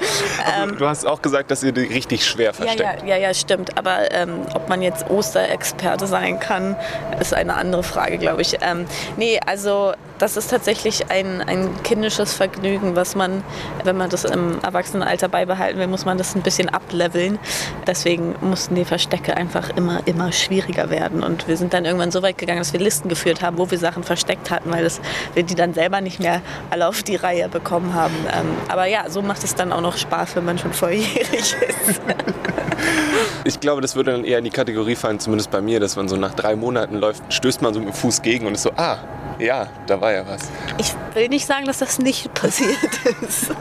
Ähm, 0.57 0.77
du 0.77 0.87
hast 0.87 1.05
auch 1.05 1.21
gesagt, 1.21 1.51
dass 1.51 1.63
ihr 1.63 1.71
die 1.71 1.81
richtig 1.81 2.25
schwer 2.25 2.53
versteckt. 2.53 2.79
Ja, 2.79 3.05
ja, 3.05 3.15
ja, 3.15 3.27
ja 3.27 3.33
stimmt. 3.33 3.77
Aber 3.77 4.11
ähm, 4.11 4.41
ob 4.53 4.69
man 4.69 4.81
jetzt 4.81 5.09
Osterexperte 5.09 6.07
sein 6.07 6.39
kann, 6.39 6.75
ist 7.19 7.33
eine 7.33 7.55
andere 7.55 7.83
Frage, 7.83 8.17
glaube 8.17 8.41
ich. 8.41 8.57
Ähm, 8.61 8.85
nee, 9.17 9.39
also 9.45 9.93
das 10.17 10.37
ist 10.37 10.49
tatsächlich 10.49 11.11
ein, 11.11 11.41
ein 11.41 11.69
kindisches 11.83 12.33
Vergnügen, 12.33 12.95
was 12.95 13.15
man, 13.15 13.43
wenn 13.83 13.97
man 13.97 14.09
das 14.09 14.23
im 14.23 14.59
Erwachsenenalter 14.61 15.27
beibehalten 15.27 15.79
will, 15.79 15.87
muss 15.87 16.05
man 16.05 16.17
das 16.17 16.35
ein 16.35 16.41
bisschen 16.41 16.69
ableveln. 16.69 17.39
Deswegen 17.85 18.35
mussten 18.41 18.75
die 18.75 18.85
Verstecke 18.85 19.35
einfach 19.35 19.69
immer, 19.75 20.01
immer 20.05 20.31
schwieriger 20.31 20.89
werden. 20.89 21.23
Und 21.23 21.47
wir 21.47 21.57
sind 21.57 21.73
dann 21.73 21.85
irgendwann 21.85 22.11
so 22.11 22.21
weit 22.21 22.37
gegangen, 22.37 22.59
dass 22.59 22.73
wir 22.73 22.79
Listen 22.79 23.09
geführt 23.09 23.41
haben, 23.41 23.57
wo 23.57 23.69
wir 23.69 23.77
Sachen 23.77 24.03
versteckt 24.03 24.51
hatten, 24.51 24.71
weil 24.71 24.83
das, 24.83 25.01
wir 25.33 25.43
die 25.43 25.55
dann 25.55 25.73
selber 25.73 26.01
nicht 26.01 26.19
mehr 26.19 26.41
alle 26.69 26.87
auf 26.87 27.03
die 27.03 27.15
Reihe 27.15 27.49
bekommen 27.49 27.93
haben. 27.93 28.15
Ähm, 28.33 28.47
aber 28.69 28.85
ja, 28.85 29.09
so 29.09 29.21
macht 29.21 29.43
es 29.43 29.55
dann 29.55 29.71
auch 29.71 29.81
noch 29.81 29.97
Spaß, 29.97 30.35
wenn 30.35 30.45
man 30.45 30.57
schon 30.57 30.73
volljährig 30.73 31.29
ist. 31.33 32.01
Ich 33.43 33.59
glaube, 33.59 33.81
das 33.81 33.95
würde 33.95 34.11
dann 34.11 34.23
eher 34.23 34.39
in 34.39 34.43
die 34.43 34.49
Kategorie 34.49 34.95
fallen, 34.95 35.19
zumindest 35.19 35.51
bei 35.51 35.61
mir, 35.61 35.79
dass 35.79 35.95
man 35.95 36.07
so 36.07 36.15
nach 36.15 36.33
drei 36.33 36.55
Monaten 36.55 36.97
läuft, 36.97 37.31
stößt 37.31 37.61
man 37.61 37.73
so 37.73 37.79
mit 37.79 37.89
dem 37.89 37.93
Fuß 37.93 38.23
gegen 38.23 38.47
und 38.47 38.55
ist 38.55 38.63
so, 38.63 38.71
ah, 38.75 38.97
ja, 39.39 39.67
da 39.87 39.99
war 39.99 40.11
ja 40.11 40.25
was. 40.27 40.49
Ich 40.77 40.93
will 41.13 41.29
nicht 41.29 41.45
sagen, 41.45 41.65
dass 41.65 41.79
das 41.79 41.99
nicht 41.99 42.33
passiert 42.33 42.77
ist. 43.21 43.51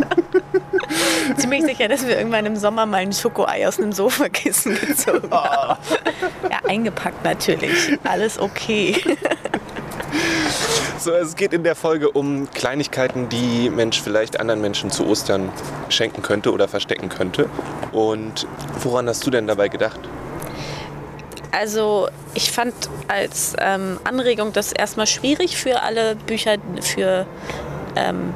Ziemlich 1.37 1.65
sicher, 1.65 1.89
dass 1.89 2.07
wir 2.07 2.17
irgendwann 2.17 2.47
im 2.47 2.57
Sommer 2.57 2.87
mal 2.87 2.99
ein 2.99 3.13
Schokoei 3.13 3.67
aus 3.67 3.79
einem 3.79 3.93
Sofakissen 3.93 4.75
gezogen 4.75 5.29
oh. 5.31 5.37
haben. 5.37 5.79
Ja, 6.51 6.59
eingepackt 6.69 7.25
natürlich. 7.25 7.99
Alles 8.05 8.39
okay. 8.39 9.03
So, 10.99 11.13
es 11.13 11.37
geht 11.37 11.53
in 11.53 11.65
der 11.65 11.75
Folge 11.75 12.11
um 12.11 12.49
Kleinigkeiten, 12.51 13.29
die 13.29 13.69
Mensch 13.69 14.01
vielleicht 14.01 14.41
anderen 14.41 14.61
Menschen 14.61 14.91
zu 14.91 15.07
Ostern 15.07 15.51
schenken 15.89 16.23
könnte 16.23 16.53
oder 16.53 16.69
verstecken 16.69 17.09
könnte. 17.09 17.49
Und 17.93 18.47
woran 18.81 19.09
hast 19.09 19.27
du 19.27 19.31
denn 19.31 19.47
dabei 19.47 19.69
gedacht? 19.69 20.01
Also 21.55 22.09
ich 22.35 22.51
fand 22.51 22.75
als 23.07 23.55
ähm, 23.61 24.01
Anregung 24.03 24.53
das 24.53 24.73
erstmal 24.73 25.07
schwierig 25.07 25.57
für 25.57 25.83
alle 25.83 26.17
Bücher 26.17 26.57
für 26.81 27.27
ähm, 27.95 28.35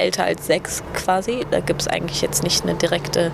älter 0.00 0.24
als 0.24 0.46
sechs 0.46 0.82
quasi. 0.94 1.46
Da 1.50 1.60
gibt 1.60 1.82
es 1.82 1.88
eigentlich 1.88 2.22
jetzt 2.22 2.42
nicht 2.42 2.62
eine 2.62 2.74
direkte, 2.74 3.30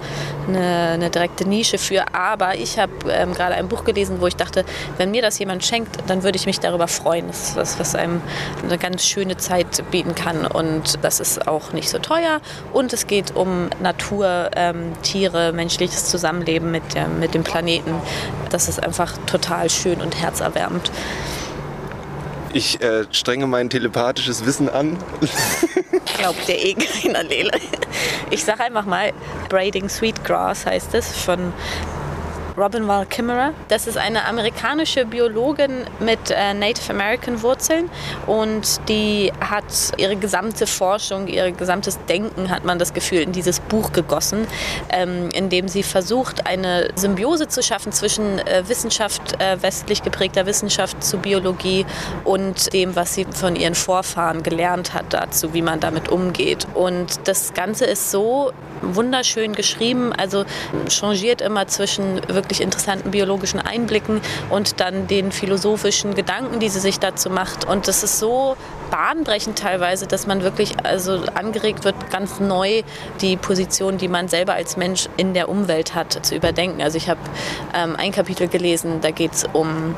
eine, 0.48 0.90
eine 0.94 1.10
direkte 1.10 1.48
Nische 1.48 1.78
für. 1.78 2.14
Aber 2.14 2.56
ich 2.56 2.78
habe 2.78 2.92
ähm, 3.10 3.32
gerade 3.32 3.54
ein 3.54 3.68
Buch 3.68 3.84
gelesen, 3.84 4.20
wo 4.20 4.26
ich 4.26 4.36
dachte, 4.36 4.64
wenn 4.98 5.10
mir 5.10 5.22
das 5.22 5.38
jemand 5.38 5.64
schenkt, 5.64 5.96
dann 6.08 6.22
würde 6.22 6.36
ich 6.36 6.46
mich 6.46 6.60
darüber 6.60 6.88
freuen. 6.88 7.28
Das 7.28 7.50
ist 7.50 7.56
was, 7.56 7.78
was 7.78 7.94
einem 7.94 8.20
eine 8.62 8.78
ganz 8.78 9.04
schöne 9.04 9.36
Zeit 9.36 9.82
bieten 9.90 10.14
kann. 10.14 10.46
Und 10.46 10.98
das 11.02 11.20
ist 11.20 11.48
auch 11.48 11.72
nicht 11.72 11.88
so 11.88 11.98
teuer. 11.98 12.40
Und 12.72 12.92
es 12.92 13.06
geht 13.06 13.34
um 13.34 13.68
Natur, 13.80 14.50
ähm, 14.56 14.92
Tiere, 15.02 15.52
menschliches 15.52 16.06
Zusammenleben 16.06 16.70
mit, 16.70 16.94
der, 16.94 17.08
mit 17.08 17.34
dem 17.34 17.44
Planeten. 17.44 17.94
Das 18.50 18.68
ist 18.68 18.82
einfach 18.82 19.16
total 19.26 19.70
schön 19.70 20.00
und 20.00 20.20
herzerwärmend. 20.20 20.90
Ich 22.56 22.80
äh, 22.80 23.04
strenge 23.10 23.46
mein 23.46 23.68
telepathisches 23.68 24.46
Wissen 24.46 24.70
an. 24.70 24.96
Glaubt 26.18 26.48
der 26.48 26.64
eh 26.64 26.72
keiner, 26.72 27.22
Lele. 27.22 27.50
Ich 28.30 28.46
sag 28.46 28.60
einfach 28.60 28.86
mal, 28.86 29.12
Braiding 29.50 29.90
Sweetgrass 29.90 30.64
heißt 30.64 30.94
es 30.94 31.12
von 31.18 31.52
Robin 32.56 32.88
Wall 32.88 33.04
Kimmerer. 33.04 33.52
Das 33.68 33.86
ist 33.86 33.98
eine 33.98 34.24
amerikanische 34.24 35.04
Biologin 35.04 35.84
mit 36.00 36.30
äh, 36.30 36.54
Native 36.54 36.90
American 36.90 37.42
Wurzeln 37.42 37.90
und 38.26 38.80
die 38.88 39.30
hat 39.40 39.64
ihre 39.98 40.16
gesamte 40.16 40.66
Forschung, 40.66 41.26
ihr 41.26 41.52
gesamtes 41.52 41.98
Denken, 42.08 42.50
hat 42.50 42.64
man 42.64 42.78
das 42.78 42.94
Gefühl, 42.94 43.18
in 43.18 43.32
dieses 43.32 43.60
Buch 43.60 43.92
gegossen, 43.92 44.46
ähm, 44.88 45.28
in 45.34 45.50
dem 45.50 45.68
sie 45.68 45.82
versucht, 45.82 46.46
eine 46.46 46.88
Symbiose 46.94 47.48
zu 47.48 47.62
schaffen 47.62 47.92
zwischen 47.92 48.38
äh, 48.38 48.62
Wissenschaft, 48.66 49.40
äh, 49.40 49.62
westlich 49.62 50.02
geprägter 50.02 50.46
Wissenschaft 50.46 51.04
zu 51.04 51.18
Biologie 51.18 51.84
und 52.24 52.72
dem, 52.72 52.96
was 52.96 53.14
sie 53.14 53.26
von 53.30 53.56
ihren 53.56 53.74
Vorfahren 53.74 54.42
gelernt 54.42 54.94
hat 54.94 55.06
dazu, 55.10 55.52
wie 55.52 55.62
man 55.62 55.80
damit 55.80 56.08
umgeht. 56.08 56.66
Und 56.72 57.28
das 57.28 57.52
Ganze 57.52 57.84
ist 57.84 58.10
so 58.10 58.52
wunderschön 58.82 59.54
geschrieben, 59.54 60.12
also 60.12 60.44
changiert 60.88 61.40
immer 61.40 61.66
zwischen 61.66 62.20
wirklich 62.28 62.45
wirklich 62.46 62.60
interessanten 62.60 63.10
biologischen 63.10 63.58
Einblicken 63.58 64.20
und 64.50 64.78
dann 64.80 65.08
den 65.08 65.32
philosophischen 65.32 66.14
Gedanken, 66.14 66.60
die 66.60 66.68
sie 66.68 66.78
sich 66.78 67.00
dazu 67.00 67.28
macht. 67.28 67.66
Und 67.66 67.88
das 67.88 68.04
ist 68.04 68.20
so 68.20 68.56
bahnbrechend 68.92 69.58
teilweise, 69.58 70.06
dass 70.06 70.28
man 70.28 70.42
wirklich 70.44 70.74
also 70.84 71.24
angeregt 71.34 71.84
wird, 71.84 72.08
ganz 72.10 72.38
neu 72.38 72.82
die 73.20 73.36
Position, 73.36 73.98
die 73.98 74.06
man 74.06 74.28
selber 74.28 74.54
als 74.54 74.76
Mensch 74.76 75.08
in 75.16 75.34
der 75.34 75.48
Umwelt 75.48 75.96
hat, 75.96 76.24
zu 76.24 76.36
überdenken. 76.36 76.80
Also 76.80 76.98
ich 76.98 77.08
habe 77.08 77.20
ähm, 77.74 77.96
ein 77.96 78.12
Kapitel 78.12 78.46
gelesen, 78.46 79.00
da 79.00 79.10
geht 79.10 79.32
es 79.32 79.44
um 79.52 79.96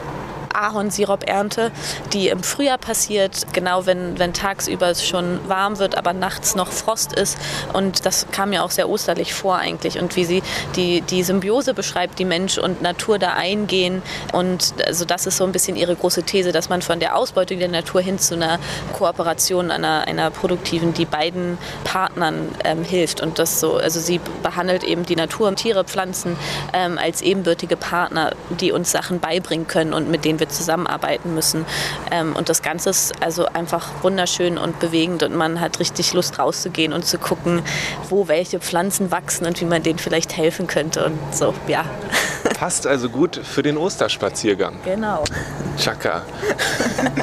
Ahornsirup-Ernte, 0.55 1.71
die 2.13 2.29
im 2.29 2.43
Frühjahr 2.43 2.79
passiert, 2.79 3.53
genau 3.53 3.87
wenn, 3.87 4.19
wenn 4.19 4.33
tagsüber 4.33 4.89
es 4.89 5.07
schon 5.07 5.41
warm 5.49 5.79
wird, 5.79 5.97
aber 5.97 6.13
nachts 6.13 6.55
noch 6.55 6.69
Frost 6.69 7.13
ist. 7.13 7.39
Und 7.73 8.07
das 8.07 8.27
kam 8.31 8.51
mir 8.51 8.65
auch 8.65 8.71
sehr 8.71 8.89
osterlich 8.89 9.35
vor 9.35 9.57
eigentlich. 9.57 9.99
Und 9.99 10.17
wie 10.17 10.25
sie 10.25 10.43
die, 10.77 11.01
die 11.03 11.23
Symbiose 11.23 11.75
beschreibt, 11.75 12.19
die 12.19 12.25
Mensch 12.25 12.59
und 12.59 12.83
Natur 12.83 13.19
da 13.19 13.35
eingehen. 13.35 14.03
Und 14.33 14.75
also 14.87 15.05
das 15.05 15.27
ist 15.27 15.37
so 15.37 15.45
ein 15.45 15.53
bisschen 15.53 15.77
ihre 15.77 15.95
große 15.95 16.23
These, 16.23 16.53
dass 16.53 16.69
man 16.69 16.83
von 16.83 17.01
der 17.01 17.17
Ausbeutung 17.17 17.59
der 17.59 17.69
Natur 17.69 18.01
hin 18.01 18.19
zu 18.19 18.35
einer 18.35 18.59
Kooperation, 18.97 19.71
einer, 19.71 20.07
einer 20.07 20.31
produktiven, 20.31 20.95
die 20.95 21.05
beiden 21.05 21.59
Partnern 21.85 22.49
ähm, 22.65 22.85
hilft. 22.85 23.21
Und 23.21 23.39
das 23.39 23.61
so, 23.61 23.77
also 23.77 24.01
sie 24.01 24.21
behandelt 24.43 24.85
eben 24.85 25.05
die 25.05 25.17
Natur, 25.17 25.49
Tiere, 25.59 25.85
Pflanzen 25.85 26.37
ähm, 26.73 26.99
als 26.99 27.23
ebenbürtige 27.23 27.77
Partner, 27.77 28.33
die 28.61 28.73
uns 28.73 28.91
Sachen 28.91 29.21
beibringen 29.21 29.67
können 29.67 29.93
und 29.93 30.11
mit 30.11 30.25
denen 30.25 30.38
wir 30.41 30.49
zusammenarbeiten 30.49 31.35
müssen. 31.35 31.65
Ähm, 32.11 32.35
und 32.37 32.49
das 32.49 32.63
Ganze 32.63 32.91
ist 32.91 33.23
also 33.23 33.47
einfach 33.47 34.03
wunderschön 34.03 34.59
und 34.59 34.79
bewegend 34.79 35.23
und 35.23 35.35
man 35.35 35.61
hat 35.61 35.81
richtig 35.81 36.13
Lust 36.15 36.39
rauszugehen 36.39 36.93
und 36.93 37.05
zu 37.05 37.19
gucken, 37.19 37.63
wo 38.09 38.29
welche 38.29 38.61
Pflanzen 38.61 39.11
wachsen 39.11 39.47
und 39.47 39.61
wie 39.61 39.65
man 39.65 39.83
denen 39.83 39.99
vielleicht 39.99 40.37
helfen 40.37 40.67
könnte 40.67 41.05
und 41.05 41.19
so, 41.35 41.55
ja. 41.67 41.85
Passt 42.59 42.87
also 42.87 43.09
gut 43.09 43.37
für 43.37 43.63
den 43.63 43.77
Osterspaziergang. 43.77 44.77
Genau. 44.85 45.25
Chaka. 45.79 46.23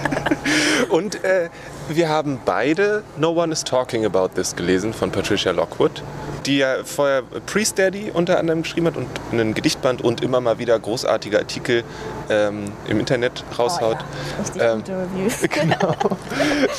und 0.89 1.23
äh, 1.23 1.49
wir 1.89 2.09
haben 2.09 2.39
beide 2.45 3.03
No 3.17 3.31
One 3.31 3.51
is 3.51 3.63
Talking 3.63 4.05
About 4.05 4.29
This 4.35 4.55
gelesen 4.55 4.93
von 4.93 5.11
Patricia 5.11 5.51
Lockwood 5.51 6.03
die 6.45 6.57
ja 6.57 6.83
vorher 6.83 7.23
Priest 7.45 7.79
Daddy 7.79 8.11
unter 8.13 8.39
anderem 8.39 8.63
geschrieben 8.63 8.87
hat 8.87 8.97
und 8.97 9.07
einen 9.31 9.53
Gedichtband 9.53 10.01
und 10.03 10.21
immer 10.21 10.41
mal 10.41 10.59
wieder 10.59 10.77
großartige 10.77 11.39
Artikel 11.39 11.83
ähm, 12.29 12.71
im 12.87 12.99
Internet 12.99 13.43
raushaut. 13.57 13.97
Oh, 13.99 14.57
ja. 14.57 14.73
ähm, 14.73 14.83
Reviews. 14.87 15.41
genau. 15.49 15.95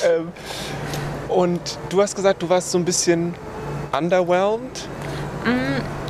ähm, 0.05 0.33
und 1.29 1.79
du 1.89 2.01
hast 2.01 2.15
gesagt, 2.15 2.43
du 2.43 2.49
warst 2.49 2.71
so 2.71 2.79
ein 2.79 2.85
bisschen 2.85 3.35
underwhelmed. 3.93 4.89
Mm 5.45 6.06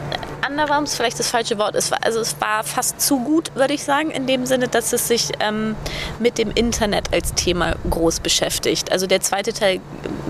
ist 0.84 0.96
vielleicht 0.96 1.18
das 1.18 1.28
falsche 1.28 1.58
Wort. 1.58 1.75
Es 1.75 1.90
war, 1.90 1.98
also 2.02 2.20
es 2.20 2.40
war 2.40 2.64
fast 2.64 3.00
zu 3.00 3.20
gut, 3.20 3.54
würde 3.54 3.75
ich 3.75 3.84
sagen, 3.84 4.10
in 4.10 4.26
dem 4.26 4.46
Sinne, 4.46 4.68
dass 4.68 4.92
es 4.92 5.08
sich 5.08 5.32
ähm, 5.40 5.76
mit 6.18 6.38
dem 6.38 6.50
Internet 6.50 7.12
als 7.12 7.34
Thema 7.34 7.76
groß 7.88 8.20
beschäftigt. 8.20 8.92
Also 8.92 9.06
der 9.06 9.20
zweite 9.20 9.52
Teil, 9.52 9.80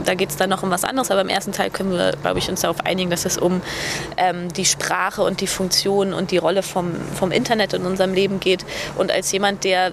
da 0.04 0.14
geht 0.14 0.30
es 0.30 0.36
dann 0.36 0.50
noch 0.50 0.62
um 0.62 0.70
was 0.70 0.84
anderes, 0.84 1.10
aber 1.10 1.20
im 1.20 1.28
ersten 1.28 1.52
Teil 1.52 1.70
können 1.70 1.92
wir, 1.92 2.12
glaube 2.22 2.38
ich, 2.38 2.48
uns 2.48 2.60
darauf 2.60 2.84
einigen, 2.84 3.10
dass 3.10 3.24
es 3.24 3.38
um 3.38 3.60
ähm, 4.16 4.52
die 4.52 4.64
Sprache 4.64 5.22
und 5.22 5.40
die 5.40 5.46
Funktion 5.46 6.12
und 6.12 6.30
die 6.30 6.38
Rolle 6.38 6.62
vom, 6.62 6.92
vom 7.14 7.32
Internet 7.32 7.72
in 7.72 7.86
unserem 7.86 8.14
Leben 8.14 8.40
geht. 8.40 8.64
Und 8.96 9.10
als 9.10 9.32
jemand, 9.32 9.64
der 9.64 9.92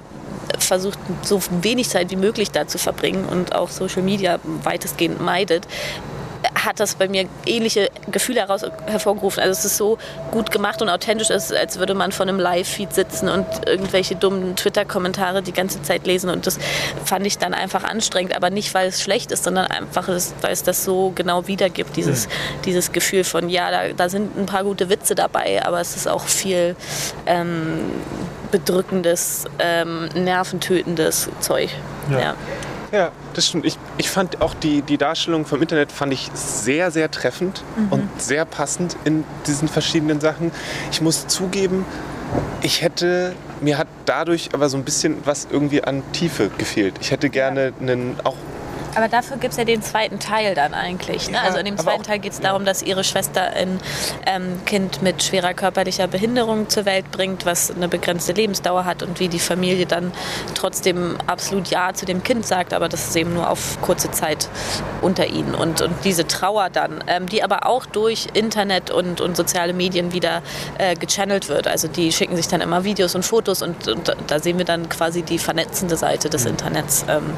versucht, 0.59 0.99
so 1.23 1.41
wenig 1.61 1.89
Zeit 1.89 2.11
wie 2.11 2.15
möglich 2.15 2.51
da 2.51 2.67
zu 2.67 2.77
verbringen 2.77 3.25
und 3.25 3.55
auch 3.55 3.69
Social 3.69 4.01
Media 4.01 4.39
weitestgehend 4.43 5.21
meidet, 5.21 5.67
hat 6.55 6.79
das 6.79 6.95
bei 6.95 7.07
mir 7.07 7.27
ähnliche 7.45 7.89
Gefühle 8.12 8.41
heraus, 8.41 8.62
hervorgerufen. 8.86 9.41
Also 9.41 9.51
es 9.51 9.65
ist 9.65 9.77
so 9.77 9.98
gut 10.31 10.51
gemacht 10.51 10.81
und 10.81 10.89
authentisch, 10.89 11.31
als, 11.31 11.51
als 11.51 11.79
würde 11.79 11.93
man 11.93 12.12
vor 12.12 12.25
einem 12.25 12.39
Live-Feed 12.39 12.93
sitzen 12.93 13.29
und 13.29 13.45
irgendwelche 13.65 14.15
dummen 14.15 14.55
Twitter-Kommentare 14.55 15.41
die 15.41 15.53
ganze 15.53 15.81
Zeit 15.81 16.05
lesen. 16.05 16.29
Und 16.29 16.48
das 16.48 16.60
fand 17.05 17.25
ich 17.25 17.38
dann 17.38 17.53
einfach 17.53 17.83
anstrengend, 17.83 18.36
aber 18.36 18.50
nicht, 18.50 18.74
weil 18.74 18.89
es 18.89 19.01
schlecht 19.01 19.31
ist, 19.31 19.43
sondern 19.43 19.65
einfach, 19.67 20.07
weil 20.07 20.51
es 20.51 20.63
das 20.63 20.83
so 20.83 21.12
genau 21.15 21.48
wiedergibt, 21.48 21.95
dieses, 21.95 22.27
mhm. 22.27 22.31
dieses 22.65 22.91
Gefühl 22.91 23.24
von, 23.24 23.50
ja, 23.50 23.72
da, 23.72 23.93
da, 23.93 24.10
sind 24.10 24.38
ein 24.38 24.45
paar 24.45 24.63
gute 24.63 24.89
Witze 24.89 25.15
dabei, 25.15 25.65
aber 25.65 25.81
es 25.81 25.95
ist 25.95 26.07
auch 26.07 26.25
viel 26.25 26.75
ähm, 27.25 27.91
bedrückendes, 28.51 29.45
ähm, 29.60 30.10
nerventötendes 30.13 31.29
Zeug. 31.39 31.69
Ja. 32.10 32.19
ja. 32.19 32.36
Ja, 32.93 33.12
das 33.33 33.47
stimmt. 33.47 33.65
Ich, 33.65 33.79
ich 33.97 34.12
fand 34.12 34.39
auch 34.41 34.53
die, 34.53 34.83
die 34.83 35.00
Darstellung 35.00 35.47
vom 35.47 35.59
Internet 35.63 35.91
fand 35.91 36.13
ich 36.13 36.29
sehr, 36.35 36.91
sehr 36.91 37.09
treffend 37.09 37.63
mhm. 37.75 37.91
und 37.91 38.21
sehr 38.21 38.45
passend 38.45 38.95
in 39.03 39.23
diesen 39.47 39.67
verschiedenen 39.67 40.21
Sachen. 40.21 40.51
Ich 40.91 41.01
muss 41.01 41.25
zugeben, 41.25 41.85
ich 42.62 42.83
hätte, 42.83 43.33
mir 43.62 43.79
hat 43.79 43.88
dadurch 44.05 44.51
aber 44.53 44.69
so 44.69 44.77
ein 44.77 44.83
bisschen 44.83 45.17
was 45.25 45.47
irgendwie 45.50 45.83
an 45.83 46.03
Tiefe 46.12 46.51
gefehlt. 46.59 46.93
Ich 47.01 47.09
hätte 47.09 47.31
gerne 47.31 47.73
einen 47.81 48.15
auch 48.23 48.38
aber 48.95 49.07
dafür 49.07 49.38
gibt 49.38 49.51
es 49.51 49.57
ja 49.57 49.65
den 49.65 49.81
zweiten 49.81 50.19
Teil 50.19 50.55
dann 50.55 50.73
eigentlich. 50.73 51.29
Ne? 51.29 51.38
Ja, 51.38 51.43
also 51.43 51.57
in 51.57 51.65
dem 51.65 51.77
zweiten 51.77 52.03
Teil 52.03 52.19
geht 52.19 52.33
es 52.33 52.39
darum, 52.39 52.65
dass 52.65 52.81
ihre 52.81 53.03
Schwester 53.03 53.41
ein 53.41 53.79
ähm, 54.25 54.59
Kind 54.65 55.01
mit 55.01 55.23
schwerer 55.23 55.53
körperlicher 55.53 56.07
Behinderung 56.07 56.69
zur 56.69 56.85
Welt 56.85 57.12
bringt, 57.12 57.45
was 57.45 57.71
eine 57.71 57.88
begrenzte 57.88 58.33
Lebensdauer 58.33 58.85
hat 58.85 59.03
und 59.03 59.19
wie 59.19 59.27
die 59.27 59.39
Familie 59.39 59.85
dann 59.85 60.12
trotzdem 60.55 61.17
absolut 61.27 61.67
Ja 61.69 61.93
zu 61.93 62.05
dem 62.05 62.23
Kind 62.23 62.45
sagt, 62.45 62.73
aber 62.73 62.89
das 62.89 63.07
ist 63.07 63.15
eben 63.15 63.33
nur 63.33 63.50
auf 63.50 63.81
kurze 63.81 64.12
Zeit 64.12 64.47
unter 65.01 65.27
ihnen. 65.27 65.55
Und, 65.55 65.81
und 65.81 65.93
diese 66.03 66.27
Trauer 66.27 66.69
dann, 66.69 67.03
ähm, 67.07 67.27
die 67.27 67.43
aber 67.43 67.67
auch 67.67 67.85
durch 67.85 68.27
Internet 68.33 68.91
und, 68.91 69.21
und 69.21 69.35
soziale 69.35 69.73
Medien 69.73 70.13
wieder 70.13 70.41
äh, 70.77 70.95
gechannelt 70.95 71.50
wird. 71.50 71.67
Also 71.67 71.88
die 71.88 72.12
schicken 72.12 72.35
sich 72.35 72.47
dann 72.47 72.62
immer 72.62 72.83
Videos 72.83 73.15
und 73.15 73.23
Fotos 73.23 73.62
und, 73.62 73.88
und 73.88 74.15
da 74.27 74.39
sehen 74.39 74.57
wir 74.57 74.65
dann 74.65 74.89
quasi 74.89 75.23
die 75.23 75.39
vernetzende 75.39 75.97
Seite 75.97 76.29
des 76.29 76.43
mhm. 76.43 76.51
Internets. 76.51 77.05
Ähm, 77.07 77.33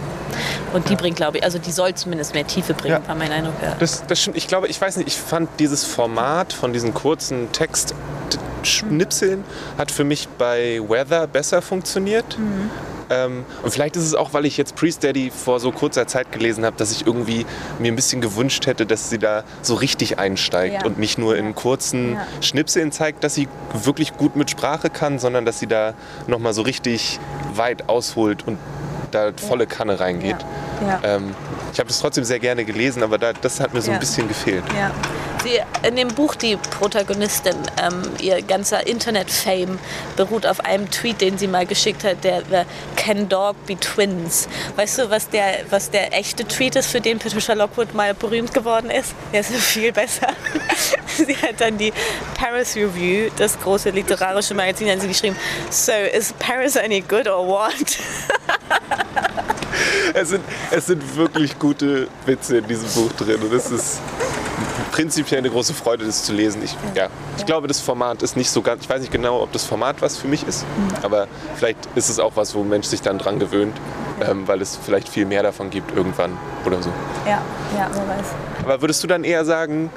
und 0.73 0.89
die 0.89 0.95
bringt, 0.95 1.15
glaube 1.15 1.37
ich, 1.37 1.43
also 1.45 1.59
die 1.59 1.71
soll 1.71 1.93
zumindest 1.93 2.33
mehr 2.33 2.47
Tiefe 2.47 2.73
bringen, 2.73 2.99
ja. 3.03 3.07
war 3.07 3.13
mein 3.13 3.31
Eindruck. 3.31 3.53
Ja. 3.61 3.75
Das, 3.77 4.03
das 4.07 4.19
stimmt. 4.19 4.35
Ich 4.35 4.47
glaube, 4.47 4.67
ich 4.67 4.81
weiß 4.81 4.97
nicht, 4.97 5.07
ich 5.07 5.15
fand 5.15 5.47
dieses 5.59 5.85
Format 5.85 6.53
von 6.53 6.73
diesen 6.73 6.95
kurzen 6.95 7.51
Textschnipseln 7.51 9.41
mhm. 9.41 9.77
hat 9.77 9.91
für 9.91 10.03
mich 10.05 10.27
bei 10.27 10.81
Weather 10.89 11.27
besser 11.27 11.61
funktioniert. 11.61 12.39
Mhm. 12.39 12.71
Ähm, 13.11 13.45
und 13.61 13.69
vielleicht 13.69 13.95
ist 13.95 14.05
es 14.05 14.15
auch, 14.15 14.33
weil 14.33 14.47
ich 14.47 14.57
jetzt 14.57 14.75
Priest 14.75 15.03
Daddy 15.03 15.29
vor 15.29 15.59
so 15.59 15.71
kurzer 15.71 16.07
Zeit 16.07 16.31
gelesen 16.31 16.65
habe, 16.65 16.77
dass 16.77 16.91
ich 16.91 17.05
irgendwie 17.05 17.45
mir 17.77 17.91
ein 17.91 17.95
bisschen 17.95 18.21
gewünscht 18.21 18.65
hätte, 18.65 18.87
dass 18.87 19.11
sie 19.11 19.19
da 19.19 19.43
so 19.61 19.75
richtig 19.75 20.17
einsteigt 20.17 20.81
ja. 20.81 20.83
und 20.83 20.97
nicht 20.97 21.19
nur 21.19 21.37
in 21.37 21.53
kurzen 21.53 22.13
ja. 22.13 22.25
Schnipseln 22.41 22.91
zeigt, 22.91 23.23
dass 23.23 23.35
sie 23.35 23.47
wirklich 23.71 24.17
gut 24.17 24.35
mit 24.35 24.49
Sprache 24.49 24.89
kann, 24.89 25.19
sondern 25.19 25.45
dass 25.45 25.59
sie 25.59 25.67
da 25.67 25.93
nochmal 26.25 26.55
so 26.55 26.63
richtig 26.63 27.19
weit 27.53 27.87
ausholt 27.87 28.47
und 28.47 28.57
da 29.15 29.31
volle 29.47 29.65
Kanne 29.65 29.99
reingeht. 29.99 30.37
Ähm, 31.03 31.33
ich 31.71 31.79
habe 31.79 31.87
das 31.87 31.99
trotzdem 31.99 32.23
sehr 32.23 32.39
gerne 32.39 32.65
gelesen, 32.65 33.03
aber 33.03 33.17
da, 33.17 33.33
das 33.33 33.59
hat 33.59 33.73
mir 33.73 33.81
so 33.81 33.91
ein 33.91 33.99
bisschen 33.99 34.27
gefehlt. 34.27 34.63
Sie, 35.43 35.59
in 35.87 35.95
dem 35.95 36.07
Buch 36.07 36.35
die 36.35 36.55
Protagonistin, 36.55 37.55
ähm, 37.81 38.01
ihr 38.19 38.41
ganzer 38.41 38.87
Internet-Fame 38.87 39.77
beruht 40.15 40.45
auf 40.45 40.59
einem 40.61 40.89
Tweet, 40.89 41.21
den 41.21 41.37
sie 41.37 41.47
mal 41.47 41.65
geschickt 41.65 42.03
hat, 42.03 42.23
der, 42.23 42.41
der 42.41 42.65
Can 42.95 43.29
Dog 43.29 43.55
be 43.67 43.77
Twins? 43.77 44.47
Weißt 44.75 44.97
du, 44.97 45.09
was 45.09 45.29
der, 45.29 45.59
was 45.69 45.91
der 45.91 46.17
echte 46.17 46.45
Tweet 46.47 46.75
ist, 46.75 46.87
für 46.87 47.01
den 47.01 47.19
Patricia 47.19 47.53
Lockwood 47.53 47.93
mal 47.93 48.13
berühmt 48.13 48.53
geworden 48.53 48.89
ist? 48.89 49.13
Der 49.31 49.41
ist 49.41 49.51
viel 49.51 49.91
besser. 49.91 50.27
sie 51.25 51.37
hat 51.37 51.61
dann 51.61 51.77
die 51.77 51.93
Paris 52.37 52.75
Review, 52.75 53.29
das 53.37 53.59
große 53.59 53.89
literarische 53.89 54.53
Magazin, 54.53 54.89
an 54.89 54.99
sie 54.99 55.07
geschrieben, 55.07 55.35
So, 55.69 55.91
is 55.91 56.33
Paris 56.39 56.77
any 56.77 57.01
good 57.01 57.27
or 57.27 57.47
what? 57.47 57.73
es, 60.13 60.29
sind, 60.29 60.43
es 60.71 60.85
sind 60.87 61.15
wirklich 61.15 61.57
gute 61.59 62.07
Witze 62.25 62.57
in 62.57 62.67
diesem 62.67 62.89
Buch 62.89 63.11
drin 63.13 63.41
und 63.41 63.53
es 63.53 63.71
ist 63.71 63.99
prinzipiell 64.91 65.39
eine 65.39 65.49
große 65.49 65.73
Freude, 65.73 66.05
das 66.05 66.23
zu 66.23 66.31
lesen. 66.31 66.63
Ich, 66.63 66.75
ja, 66.95 67.09
ich 67.37 67.45
glaube, 67.45 67.67
das 67.67 67.81
Format 67.81 68.21
ist 68.21 68.37
nicht 68.37 68.49
so 68.49 68.61
ganz, 68.61 68.83
ich 68.83 68.89
weiß 68.89 69.01
nicht 69.01 69.11
genau, 69.11 69.41
ob 69.41 69.51
das 69.51 69.65
Format 69.65 70.01
was 70.01 70.17
für 70.17 70.27
mich 70.27 70.47
ist, 70.47 70.63
mhm. 70.63 71.03
aber 71.03 71.27
vielleicht 71.55 71.79
ist 71.95 72.09
es 72.09 72.19
auch 72.19 72.33
was, 72.35 72.55
wo 72.55 72.61
ein 72.61 72.69
Mensch 72.69 72.87
sich 72.87 73.01
dann 73.01 73.17
dran 73.17 73.39
gewöhnt, 73.39 73.75
ähm, 74.21 74.47
weil 74.47 74.61
es 74.61 74.79
vielleicht 74.81 75.09
viel 75.09 75.25
mehr 75.25 75.43
davon 75.43 75.69
gibt 75.69 75.95
irgendwann 75.95 76.37
oder 76.65 76.81
so. 76.81 76.89
Ja, 77.25 77.41
ja, 77.75 77.89
wer 77.91 78.07
weiß. 78.07 78.27
Aber 78.63 78.81
würdest 78.81 79.03
du 79.03 79.07
dann 79.07 79.25
eher 79.25 79.43
sagen, 79.43 79.89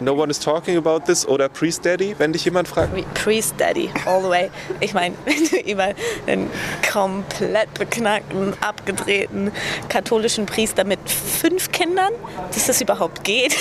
No 0.00 0.14
one 0.14 0.30
is 0.30 0.38
talking 0.38 0.76
about 0.76 1.00
this 1.06 1.26
oder 1.26 1.48
Priest 1.48 1.84
Daddy, 1.84 2.14
wenn 2.18 2.32
dich 2.32 2.44
jemand 2.44 2.68
fragt? 2.68 2.92
Priest 3.14 3.54
Daddy, 3.58 3.90
all 4.06 4.22
the 4.22 4.28
way. 4.28 4.50
Ich 4.80 4.94
meine, 4.94 5.14
wenn 5.24 5.44
du 5.50 5.70
über 5.70 5.94
einen 6.26 6.50
komplett 6.90 7.74
beknackten, 7.74 8.54
abgedrehten 8.60 9.50
katholischen 9.88 10.46
Priester 10.46 10.84
mit 10.84 11.00
fünf 11.08 11.72
Kindern, 11.72 12.12
dass 12.52 12.66
das 12.66 12.80
überhaupt 12.80 13.24
geht. 13.24 13.56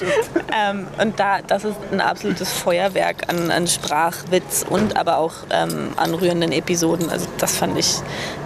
ähm, 0.54 0.86
und 1.00 1.18
da, 1.18 1.42
das 1.42 1.64
ist 1.64 1.76
ein 1.90 2.00
absolutes 2.00 2.52
Feuerwerk 2.52 3.28
an, 3.28 3.50
an 3.50 3.66
Sprachwitz 3.66 4.64
und 4.68 4.96
aber 4.96 5.18
auch 5.18 5.34
ähm, 5.50 5.90
anrührenden 5.96 6.52
Episoden. 6.52 7.10
Also 7.10 7.26
das 7.38 7.56
fand 7.56 7.78
ich, 7.78 7.96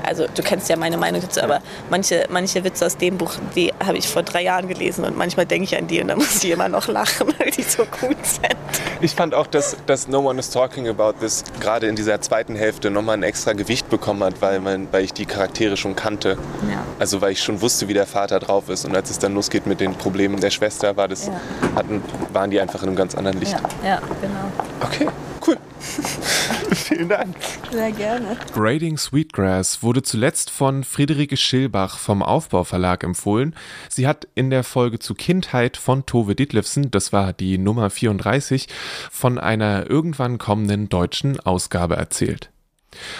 also 0.04 0.26
du 0.34 0.42
kennst 0.42 0.68
ja 0.68 0.76
meine 0.76 0.96
Meinung 0.96 1.20
dazu, 1.20 1.40
aber 1.42 1.60
manche, 1.90 2.26
manche 2.30 2.64
Witze 2.64 2.86
aus 2.86 2.96
dem 2.96 3.18
Buch, 3.18 3.34
die 3.54 3.72
habe 3.84 3.98
ich 3.98 4.08
vor 4.08 4.22
drei 4.22 4.42
Jahren 4.42 4.68
gelesen 4.68 5.04
und 5.04 5.16
manchmal 5.16 5.46
denke 5.46 5.64
ich 5.64 5.76
an 5.76 5.86
die 5.86 6.00
und 6.00 6.08
da 6.08 6.16
muss 6.22 6.42
ich 6.42 6.50
immer 6.50 6.68
noch 6.68 6.88
lachen, 6.88 7.28
weil 7.38 7.50
die 7.50 7.62
so 7.62 7.84
gut 7.84 8.24
sind. 8.24 8.56
Ich 9.00 9.14
fand 9.14 9.34
auch, 9.34 9.46
dass, 9.46 9.76
dass 9.86 10.08
No 10.08 10.20
One 10.28 10.38
is 10.38 10.50
Talking 10.50 10.88
About 10.88 11.14
This 11.20 11.44
gerade 11.60 11.86
in 11.86 11.96
dieser 11.96 12.20
zweiten 12.20 12.54
Hälfte 12.54 12.90
nochmal 12.90 13.16
ein 13.16 13.22
extra 13.22 13.52
Gewicht 13.52 13.88
bekommen 13.88 14.22
hat, 14.24 14.40
weil, 14.40 14.60
man, 14.60 14.88
weil 14.92 15.04
ich 15.04 15.12
die 15.12 15.26
Charaktere 15.26 15.76
schon 15.76 15.96
kannte. 15.96 16.36
Ja. 16.70 16.84
Also 16.98 17.20
weil 17.20 17.32
ich 17.32 17.42
schon 17.42 17.60
wusste, 17.60 17.88
wie 17.88 17.94
der 17.94 18.06
Vater 18.06 18.40
drauf 18.40 18.68
ist 18.68 18.84
und 18.84 18.94
als 18.94 19.10
es 19.10 19.18
dann 19.18 19.34
losgeht 19.34 19.66
mit 19.66 19.80
den 19.80 19.94
Problemen 19.94 20.40
der 20.40 20.50
Schwester, 20.50 20.96
war 20.96 21.08
das, 21.08 21.26
ja. 21.26 21.40
hatten, 21.74 22.02
waren 22.32 22.50
die 22.50 22.60
einfach 22.60 22.82
in 22.82 22.88
einem 22.88 22.96
ganz 22.96 23.14
anderen 23.14 23.40
Licht. 23.40 23.56
Ja, 23.82 23.88
ja 23.88 24.00
genau. 24.20 24.52
Okay, 24.80 25.08
cool. 25.46 25.56
Vielen 26.74 27.08
Dank. 27.08 27.36
Sehr 27.70 27.92
gerne. 27.92 28.36
Grading 28.54 28.96
Sweetgrass 28.96 29.82
wurde 29.82 30.02
zuletzt 30.02 30.50
von 30.50 30.84
Friederike 30.84 31.36
Schilbach 31.36 31.98
vom 31.98 32.22
Aufbau 32.22 32.64
Verlag 32.64 33.04
empfohlen. 33.04 33.54
Sie 33.88 34.06
hat 34.06 34.28
in 34.34 34.50
der 34.50 34.64
Folge 34.64 34.98
zu 34.98 35.14
Kindheit 35.14 35.76
von 35.76 36.06
Tove 36.06 36.34
Ditlevsen, 36.34 36.90
das 36.90 37.12
war 37.12 37.32
die 37.32 37.58
Nummer 37.58 37.90
34, 37.90 38.68
von 39.10 39.38
einer 39.38 39.88
irgendwann 39.90 40.38
kommenden 40.38 40.88
deutschen 40.88 41.40
Ausgabe 41.40 41.96
erzählt. 41.96 42.50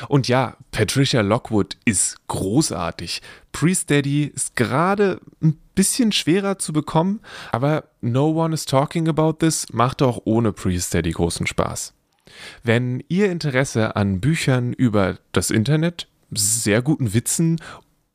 Und 0.09 0.29
ja, 0.29 0.57
Patricia 0.71 1.23
Lockwood 1.23 1.77
ist 1.85 2.17
großartig. 2.29 3.23
Priest 3.53 3.91
Daddy 3.91 4.25
ist 4.25 4.57
gerade 4.57 5.21
ein 5.43 5.59
bisschen 5.75 6.13
schwerer 6.13 6.59
zu 6.59 6.73
bekommen, 6.73 7.21
aber 7.53 7.85
No 8.01 8.31
One 8.31 8.55
is 8.55 8.67
Talking 8.67 9.09
About 9.09 9.35
This 9.35 9.67
macht 9.73 10.03
auch 10.03 10.21
ohne 10.25 10.53
Priest 10.53 10.93
Daddy 10.93 11.11
großen 11.11 11.47
Spaß. 11.47 11.95
Wenn 12.63 13.03
ihr 13.09 13.31
Interesse 13.31 13.97
an 13.97 14.21
Büchern 14.21 14.73
über 14.73 15.19
das 15.33 15.51
Internet, 15.51 16.09
sehr 16.31 16.83
guten 16.83 17.15
Witzen 17.15 17.61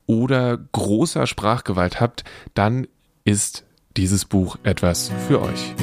oder 0.06 0.56
großer 0.72 1.26
Sprachgewalt 1.26 2.00
habt, 2.00 2.24
dann 2.54 2.86
ist 3.24 3.64
dieses 3.96 4.24
Buch 4.24 4.56
etwas 4.62 5.10
für 5.26 5.42
euch. 5.42 5.74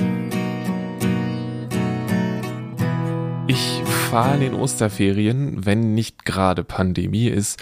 Ich 3.48 3.84
fahre 4.10 4.36
in 4.36 4.42
den 4.42 4.54
Osterferien, 4.56 5.66
wenn 5.66 5.94
nicht 5.94 6.26
gerade 6.26 6.64
Pandemie 6.64 7.28
ist, 7.28 7.62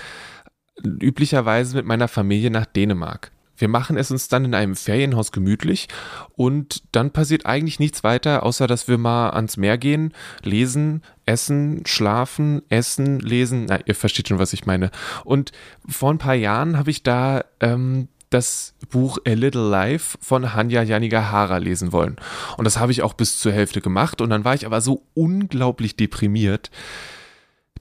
üblicherweise 0.82 1.76
mit 1.76 1.86
meiner 1.86 2.08
Familie 2.08 2.50
nach 2.50 2.66
Dänemark. 2.66 3.32
Wir 3.56 3.68
machen 3.68 3.98
es 3.98 4.12
uns 4.12 4.28
dann 4.28 4.46
in 4.46 4.56
einem 4.56 4.76
Ferienhaus 4.76 5.32
gemütlich 5.32 5.88
und 6.36 6.84
dann 6.92 7.12
passiert 7.12 7.46
eigentlich 7.46 7.80
nichts 7.80 8.04
weiter, 8.04 8.44
außer 8.44 8.68
dass 8.68 8.88
wir 8.88 8.98
mal 8.98 9.30
ans 9.32 9.58
Meer 9.58 9.78
gehen, 9.78 10.14
lesen, 10.44 11.04
essen, 11.26 11.86
schlafen, 11.86 12.62
essen, 12.70 13.20
lesen. 13.20 13.66
Na, 13.70 13.80
ihr 13.86 13.96
versteht 13.96 14.28
schon, 14.28 14.40
was 14.40 14.54
ich 14.54 14.66
meine. 14.66 14.92
Und 15.24 15.52
vor 15.88 16.12
ein 16.12 16.18
paar 16.18 16.36
Jahren 16.36 16.78
habe 16.78 16.92
ich 16.92 17.04
da 17.04 17.44
ähm, 17.60 18.08
das 18.34 18.74
Buch 18.90 19.20
A 19.28 19.34
Little 19.34 19.70
Life 19.70 20.18
von 20.20 20.54
Hanya 20.54 20.82
Yanigahara 20.82 21.58
lesen 21.58 21.92
wollen. 21.92 22.16
Und 22.58 22.66
das 22.66 22.80
habe 22.80 22.92
ich 22.92 23.04
auch 23.04 23.14
bis 23.14 23.38
zur 23.38 23.52
Hälfte 23.52 23.82
gemacht 23.82 24.22
und 24.22 24.32
dann 24.32 24.44
war 24.44 24.56
ich 24.56 24.66
aber 24.66 24.82
so 24.82 25.04
unglaublich 25.14 25.96
deprimiert, 25.96 26.72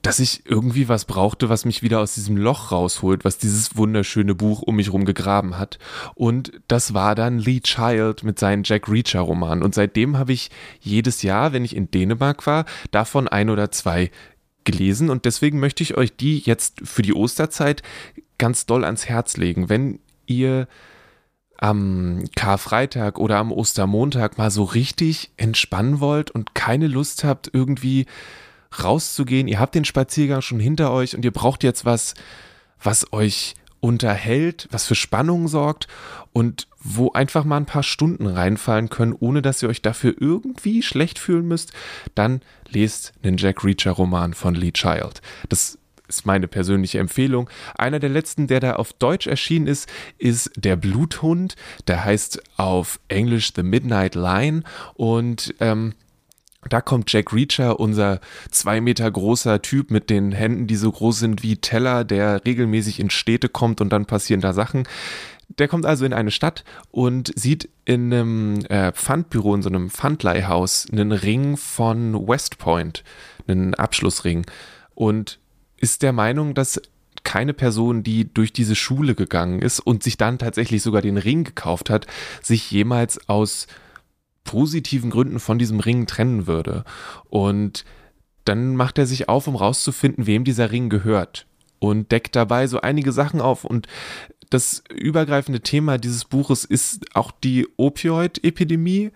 dass 0.03 0.19
ich 0.19 0.43
irgendwie 0.45 0.89
was 0.89 1.05
brauchte, 1.05 1.47
was 1.47 1.63
mich 1.63 1.81
wieder 1.81 2.01
aus 2.01 2.13
diesem 2.13 2.35
Loch 2.35 2.71
rausholt, 2.71 3.23
was 3.23 3.37
dieses 3.37 3.77
wunderschöne 3.77 4.35
Buch 4.35 4.61
um 4.61 4.75
mich 4.75 4.91
rum 4.91 5.05
gegraben 5.05 5.57
hat. 5.57 5.79
Und 6.13 6.51
das 6.67 6.93
war 6.93 7.15
dann 7.15 7.39
Lee 7.39 7.61
Child 7.61 8.23
mit 8.23 8.37
seinen 8.37 8.63
Jack 8.63 8.89
Reacher 8.89 9.21
Romanen. 9.21 9.63
Und 9.63 9.73
seitdem 9.73 10.17
habe 10.17 10.33
ich 10.33 10.51
jedes 10.81 11.21
Jahr, 11.21 11.53
wenn 11.53 11.63
ich 11.63 11.75
in 11.75 11.89
Dänemark 11.89 12.45
war, 12.45 12.65
davon 12.91 13.29
ein 13.29 13.49
oder 13.49 13.71
zwei 13.71 14.11
gelesen. 14.65 15.09
Und 15.09 15.23
deswegen 15.23 15.61
möchte 15.61 15.83
ich 15.83 15.95
euch 15.95 16.13
die 16.15 16.39
jetzt 16.39 16.81
für 16.83 17.01
die 17.01 17.13
Osterzeit 17.13 17.81
ganz 18.37 18.65
doll 18.65 18.83
ans 18.83 19.05
Herz 19.05 19.37
legen. 19.37 19.69
Wenn 19.69 19.99
ihr 20.25 20.67
am 21.57 22.25
Karfreitag 22.35 23.19
oder 23.19 23.37
am 23.37 23.53
Ostermontag 23.53 24.37
mal 24.37 24.51
so 24.51 24.65
richtig 24.65 25.31
entspannen 25.37 26.01
wollt 26.01 26.29
und 26.29 26.55
keine 26.55 26.87
Lust 26.87 27.23
habt, 27.23 27.49
irgendwie 27.53 28.05
rauszugehen, 28.81 29.47
ihr 29.47 29.59
habt 29.59 29.75
den 29.75 29.85
Spaziergang 29.85 30.41
schon 30.41 30.59
hinter 30.59 30.91
euch 30.91 31.15
und 31.15 31.25
ihr 31.25 31.31
braucht 31.31 31.63
jetzt 31.63 31.85
was, 31.85 32.13
was 32.81 33.11
euch 33.13 33.55
unterhält, 33.83 34.69
was 34.71 34.85
für 34.85 34.95
Spannung 34.95 35.49
sorgt 35.49 35.87
und 36.31 36.67
wo 36.79 37.11
einfach 37.11 37.43
mal 37.43 37.57
ein 37.57 37.65
paar 37.65 37.83
Stunden 37.83 38.27
reinfallen 38.27 38.89
können, 38.89 39.13
ohne 39.19 39.41
dass 39.41 39.61
ihr 39.61 39.67
euch 39.67 39.81
dafür 39.81 40.15
irgendwie 40.17 40.81
schlecht 40.81 41.19
fühlen 41.19 41.47
müsst, 41.47 41.73
dann 42.15 42.41
lest 42.69 43.11
einen 43.23 43.35
Jack 43.35 43.65
Reacher 43.65 43.91
Roman 43.91 44.33
von 44.33 44.55
Lee 44.55 44.71
Child. 44.71 45.21
Das 45.49 45.77
ist 46.07 46.25
meine 46.25 46.47
persönliche 46.47 46.99
Empfehlung. 46.99 47.49
Einer 47.77 47.99
der 47.99 48.09
letzten, 48.09 48.47
der 48.47 48.59
da 48.59 48.75
auf 48.77 48.93
Deutsch 48.93 49.27
erschienen 49.27 49.67
ist, 49.67 49.89
ist 50.17 50.51
Der 50.55 50.75
Bluthund. 50.75 51.55
Der 51.87 52.05
heißt 52.05 52.41
auf 52.55 52.99
Englisch 53.09 53.51
The 53.55 53.63
Midnight 53.63 54.15
Line 54.15 54.63
und 54.95 55.55
ähm, 55.59 55.93
da 56.69 56.81
kommt 56.81 57.11
Jack 57.11 57.33
Reacher, 57.33 57.79
unser 57.79 58.19
zwei 58.51 58.81
Meter 58.81 59.09
großer 59.09 59.61
Typ 59.61 59.91
mit 59.91 60.09
den 60.09 60.31
Händen, 60.31 60.67
die 60.67 60.75
so 60.75 60.91
groß 60.91 61.19
sind 61.19 61.43
wie 61.43 61.57
Teller, 61.57 62.03
der 62.03 62.45
regelmäßig 62.45 62.99
in 62.99 63.09
Städte 63.09 63.49
kommt 63.49 63.81
und 63.81 63.89
dann 63.89 64.05
passieren 64.05 64.41
da 64.41 64.53
Sachen. 64.53 64.83
Der 65.59 65.67
kommt 65.67 65.85
also 65.85 66.05
in 66.05 66.13
eine 66.13 66.31
Stadt 66.31 66.63
und 66.89 67.31
sieht 67.35 67.69
in 67.85 68.13
einem 68.13 68.65
äh, 68.69 68.91
Pfandbüro, 68.91 69.53
in 69.55 69.61
so 69.61 69.69
einem 69.69 69.89
Pfandleihhaus, 69.89 70.87
einen 70.91 71.11
Ring 71.11 71.57
von 71.57 72.27
West 72.27 72.57
Point, 72.57 73.03
einen 73.47 73.73
Abschlussring. 73.75 74.45
Und 74.95 75.39
ist 75.77 76.01
der 76.01 76.13
Meinung, 76.13 76.53
dass 76.53 76.81
keine 77.23 77.53
Person, 77.53 78.03
die 78.03 78.33
durch 78.33 78.53
diese 78.53 78.75
Schule 78.75 79.15
gegangen 79.15 79.61
ist 79.61 79.79
und 79.79 80.03
sich 80.03 80.17
dann 80.17 80.39
tatsächlich 80.39 80.81
sogar 80.81 81.01
den 81.01 81.17
Ring 81.17 81.43
gekauft 81.43 81.89
hat, 81.89 82.07
sich 82.41 82.69
jemals 82.71 83.29
aus 83.29 83.67
positiven 84.53 85.09
Gründen 85.09 85.39
von 85.39 85.57
diesem 85.57 85.79
Ring 85.79 86.05
trennen 86.05 86.45
würde. 86.45 86.83
Und 87.27 87.85
dann 88.45 88.75
macht 88.75 88.99
er 88.99 89.07
sich 89.07 89.27
auf, 89.27 89.47
um 89.47 89.55
rauszufinden, 89.55 90.27
wem 90.27 90.43
dieser 90.43 90.71
Ring 90.71 90.89
gehört. 90.89 91.47
Und 91.79 92.11
deckt 92.11 92.35
dabei 92.35 92.67
so 92.67 92.79
einige 92.79 93.11
Sachen 93.11 93.41
auf. 93.41 93.65
Und 93.65 93.87
das 94.51 94.83
übergreifende 94.93 95.61
Thema 95.61 95.97
dieses 95.97 96.25
Buches 96.25 96.65
ist 96.65 97.15
auch 97.15 97.31
die 97.31 97.67
Opioid-Epidemie, 97.77 99.09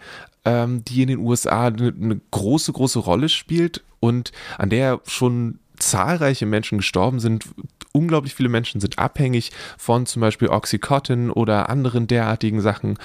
ähm, 0.43 0.83
die 0.85 1.03
in 1.03 1.09
den 1.09 1.19
USA 1.19 1.67
eine, 1.67 1.93
eine 1.93 2.19
große, 2.31 2.73
große 2.73 2.97
Rolle 2.97 3.29
spielt 3.29 3.83
und 3.99 4.31
an 4.57 4.71
der 4.71 5.01
schon 5.05 5.59
zahlreiche 5.77 6.47
Menschen 6.47 6.79
gestorben 6.79 7.19
sind. 7.19 7.45
Unglaublich 7.91 8.33
viele 8.33 8.49
Menschen 8.49 8.81
sind 8.81 8.97
abhängig 8.97 9.51
von 9.77 10.07
zum 10.07 10.21
Beispiel 10.21 10.47
Oxycontin 10.47 11.29
oder 11.29 11.69
anderen 11.69 12.07
derartigen 12.07 12.59
Sachen. 12.59 12.97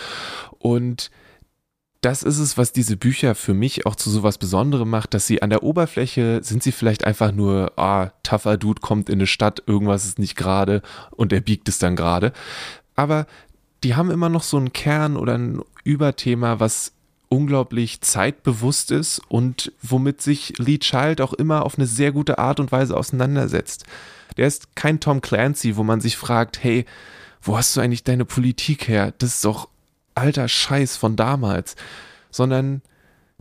Und 0.59 1.11
das 2.03 2.25
ist 2.25 2.39
es, 2.39 2.59
was 2.59 2.73
diese 2.73 2.97
Bücher 2.97 3.37
für 3.37 3.55
mich 3.55 3.87
auch 3.87 3.95
zu 3.95 4.11
sowas 4.11 4.37
Besonderem 4.37 4.91
macht, 4.91 5.15
dass 5.15 5.27
sie 5.27 5.41
an 5.41 5.51
der 5.51 5.63
Oberfläche 5.63 6.41
sind 6.43 6.63
sie 6.63 6.73
vielleicht 6.73 7.05
einfach 7.05 7.31
nur, 7.31 7.73
ah, 7.79 8.11
tougher 8.25 8.57
Dude 8.57 8.81
kommt 8.81 9.09
in 9.09 9.15
eine 9.15 9.29
Stadt, 9.29 9.63
irgendwas 9.67 10.05
ist 10.05 10.19
nicht 10.19 10.37
gerade 10.37 10.83
und 11.13 11.33
er 11.33 11.41
biegt 11.41 11.69
es 11.69 11.79
dann 11.79 11.95
gerade. 11.95 12.33
Aber 12.97 13.27
die 13.85 13.95
haben 13.95 14.11
immer 14.11 14.29
noch 14.29 14.43
so 14.43 14.57
einen 14.57 14.73
Kern 14.73 15.17
oder 15.17 15.39
ein 15.39 15.63
Überthema, 15.85 16.59
was 16.59 16.93
unglaublich 17.29 18.01
zeitbewusst 18.01 18.91
ist 18.91 19.21
und 19.29 19.73
womit 19.81 20.21
sich 20.21 20.55
Lee 20.59 20.79
Child 20.79 21.21
auch 21.21 21.33
immer 21.33 21.65
auf 21.65 21.79
eine 21.79 21.87
sehr 21.87 22.11
gute 22.11 22.39
Art 22.39 22.59
und 22.59 22.73
Weise 22.73 22.97
auseinandersetzt. 22.97 23.87
Der 24.37 24.49
ist 24.49 24.75
kein 24.75 24.99
Tom 24.99 25.21
Clancy, 25.21 25.77
wo 25.77 25.85
man 25.85 26.01
sich 26.01 26.17
fragt, 26.17 26.63
hey, 26.63 26.85
wo 27.41 27.57
hast 27.57 27.77
du 27.77 27.81
eigentlich 27.81 28.05
deine 28.05 28.25
Politik 28.25 28.89
her? 28.89 29.15
Das 29.19 29.35
ist 29.37 29.45
doch 29.45 29.69
alter 30.15 30.49
Scheiß 30.49 30.97
von 30.97 31.17
damals, 31.17 31.77
sondern 32.31 32.83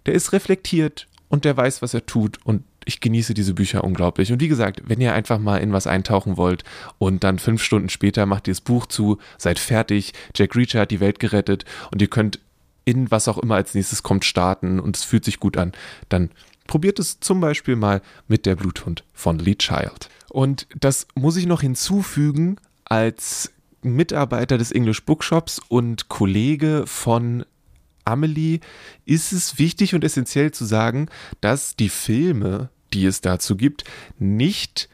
der 0.06 0.14
ist 0.14 0.34
reflektiert 0.34 1.08
und 1.30 1.46
der 1.46 1.56
weiß, 1.56 1.82
was 1.82 1.94
er 1.94 2.06
tut 2.06 2.40
und 2.46 2.64
ich 2.86 3.00
genieße 3.00 3.34
diese 3.34 3.54
Bücher 3.54 3.84
unglaublich. 3.84 4.32
Und 4.32 4.42
wie 4.42 4.48
gesagt, 4.48 4.82
wenn 4.86 5.02
ihr 5.02 5.14
einfach 5.14 5.40
mal 5.40 5.58
in 5.58 5.72
was 5.72 5.88
eintauchen 5.88 6.36
wollt 6.38 6.64
und 6.98 7.24
dann 7.24 7.40
fünf 7.40 7.64
Stunden 7.64 7.90
später 7.90 8.26
macht 8.26 8.48
ihr 8.48 8.54
das 8.54 8.62
Buch 8.62 8.88
zu, 8.88 9.20
seid 9.38 9.60
fertig, 9.60 10.14
Jack 10.36 10.56
Reacher 10.56 10.82
hat 10.82 10.92
die 10.92 11.00
Welt 11.00 11.20
gerettet 11.20 11.66
und 11.92 12.02
ihr 12.02 12.10
könnt 12.10 12.40
in 12.84 13.12
was 13.12 13.28
auch 13.28 13.38
immer 13.38 13.56
als 13.56 13.76
nächstes 13.76 14.02
kommt 14.02 14.26
starten 14.26 14.80
und 14.80 14.98
es 14.98 15.04
fühlt 15.04 15.24
sich 15.24 15.40
gut 15.40 15.58
an, 15.58 15.74
dann 16.10 16.32
probiert 16.66 17.00
es 17.00 17.20
zum 17.20 17.40
Beispiel 17.40 17.76
mal 17.76 18.02
mit 18.28 18.46
der 18.46 18.56
Bluthund 18.56 19.04
von 19.14 19.38
Lee 19.38 19.56
Child. 19.56 20.10
Und 20.30 20.68
das 20.80 21.08
muss 21.14 21.38
ich 21.38 21.46
noch 21.46 21.62
hinzufügen 21.62 22.58
als 22.86 23.52
Mitarbeiter 23.84 24.58
des 24.58 24.72
English 24.72 25.04
Bookshops 25.04 25.60
und 25.68 26.10
Kollege 26.10 26.84
von 26.86 27.46
Amelie 28.06 28.60
ist 29.06 29.32
es 29.32 29.60
wichtig 29.60 29.96
und 29.96 30.04
essentiell 30.04 30.52
zu 30.52 30.66
sagen, 30.66 31.08
dass 31.40 31.76
die 31.76 31.90
Filme, 31.90 32.70
die 32.94 33.06
es 33.06 33.22
dazu 33.22 33.56
gibt, 33.56 33.84
nicht 34.20 34.90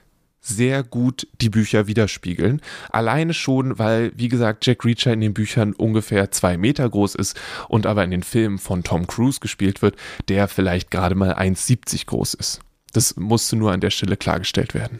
sehr 0.48 0.84
gut 0.84 1.28
die 1.42 1.50
Bücher 1.50 1.88
widerspiegeln. 1.88 2.62
Alleine 2.90 3.34
schon, 3.34 3.78
weil, 3.80 4.12
wie 4.16 4.30
gesagt, 4.30 4.66
Jack 4.66 4.86
Reacher 4.86 5.12
in 5.12 5.22
den 5.22 5.34
Büchern 5.34 5.74
ungefähr 5.74 6.32
zwei 6.32 6.58
Meter 6.58 6.90
groß 6.90 7.16
ist 7.16 7.40
und 7.68 7.86
aber 7.86 8.04
in 8.04 8.12
den 8.12 8.24
Filmen 8.24 8.58
von 8.58 8.84
Tom 8.84 9.08
Cruise 9.08 9.40
gespielt 9.40 9.82
wird, 9.82 9.96
der 10.30 10.48
vielleicht 10.48 10.90
gerade 10.90 11.16
mal 11.16 11.34
1,70 11.34 12.06
groß 12.06 12.34
ist. 12.36 12.62
Das 12.94 13.18
musste 13.18 13.58
nur 13.58 13.74
an 13.74 13.82
der 13.82 13.90
Stelle 13.90 14.16
klargestellt 14.16 14.74
werden. 14.74 15.00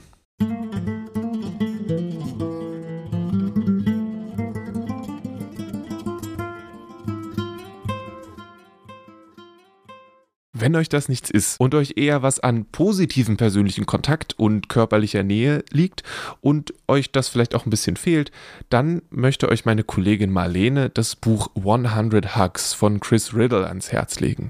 Wenn 10.68 10.76
euch 10.76 10.90
das 10.90 11.08
nichts 11.08 11.30
ist 11.30 11.58
und 11.62 11.74
euch 11.76 11.94
eher 11.96 12.24
was 12.24 12.42
an 12.42 12.66
positiven 12.66 13.38
persönlichen 13.38 13.86
Kontakt 13.86 14.38
und 14.38 14.68
körperlicher 14.68 15.24
Nähe 15.24 15.64
liegt 15.72 16.04
und 16.42 16.74
euch 16.90 17.10
das 17.10 17.30
vielleicht 17.30 17.56
auch 17.56 17.66
ein 17.66 17.70
bisschen 17.70 17.96
fehlt, 17.96 18.34
dann 18.68 19.02
möchte 19.10 19.48
euch 19.48 19.64
meine 19.64 19.86
Kollegin 19.86 20.30
Marlene 20.30 20.90
das 20.90 21.16
Buch 21.16 21.52
100 21.56 22.36
Hugs 22.36 22.74
von 22.74 23.00
Chris 23.00 23.34
Riddle 23.34 23.66
ans 23.66 23.94
Herz 23.94 24.20
legen. 24.20 24.50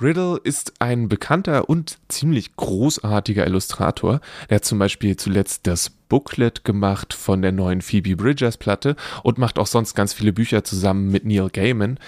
Riddle 0.00 0.40
ist 0.42 0.72
ein 0.80 1.08
bekannter 1.08 1.68
und 1.68 1.98
ziemlich 2.08 2.56
großartiger 2.56 3.46
Illustrator. 3.46 4.20
Er 4.48 4.56
hat 4.56 4.64
zum 4.64 4.80
Beispiel 4.80 5.14
zuletzt 5.16 5.68
das 5.68 5.90
Booklet 5.90 6.64
gemacht 6.64 7.14
von 7.14 7.40
der 7.40 7.52
neuen 7.52 7.82
Phoebe 7.82 8.16
Bridgers 8.16 8.56
Platte 8.56 8.96
und 9.22 9.38
macht 9.38 9.60
auch 9.60 9.68
sonst 9.68 9.94
ganz 9.94 10.12
viele 10.12 10.32
Bücher 10.32 10.64
zusammen 10.64 11.12
mit 11.12 11.24
Neil 11.24 11.50
Gaiman. 11.50 12.00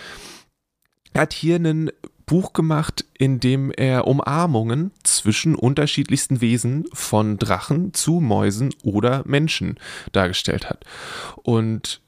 Er 1.12 1.22
hat 1.22 1.32
hier 1.32 1.56
einen 1.56 1.90
Buch 2.30 2.52
gemacht, 2.52 3.04
in 3.18 3.40
dem 3.40 3.72
er 3.72 4.06
Umarmungen 4.06 4.92
zwischen 5.02 5.56
unterschiedlichsten 5.56 6.40
Wesen 6.40 6.84
von 6.92 7.38
Drachen 7.38 7.92
zu 7.92 8.20
Mäusen 8.20 8.72
oder 8.84 9.24
Menschen 9.26 9.80
dargestellt 10.12 10.70
hat. 10.70 10.84
Und 11.42 12.00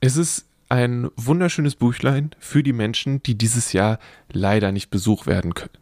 es 0.00 0.16
ist 0.16 0.46
ein 0.68 1.08
wunderschönes 1.16 1.74
Buchlein 1.74 2.30
für 2.38 2.62
die 2.62 2.72
Menschen, 2.72 3.20
die 3.24 3.36
dieses 3.36 3.72
Jahr 3.72 3.98
leider 4.32 4.70
nicht 4.70 4.88
besucht 4.88 5.26
werden 5.26 5.52
können. 5.52 5.76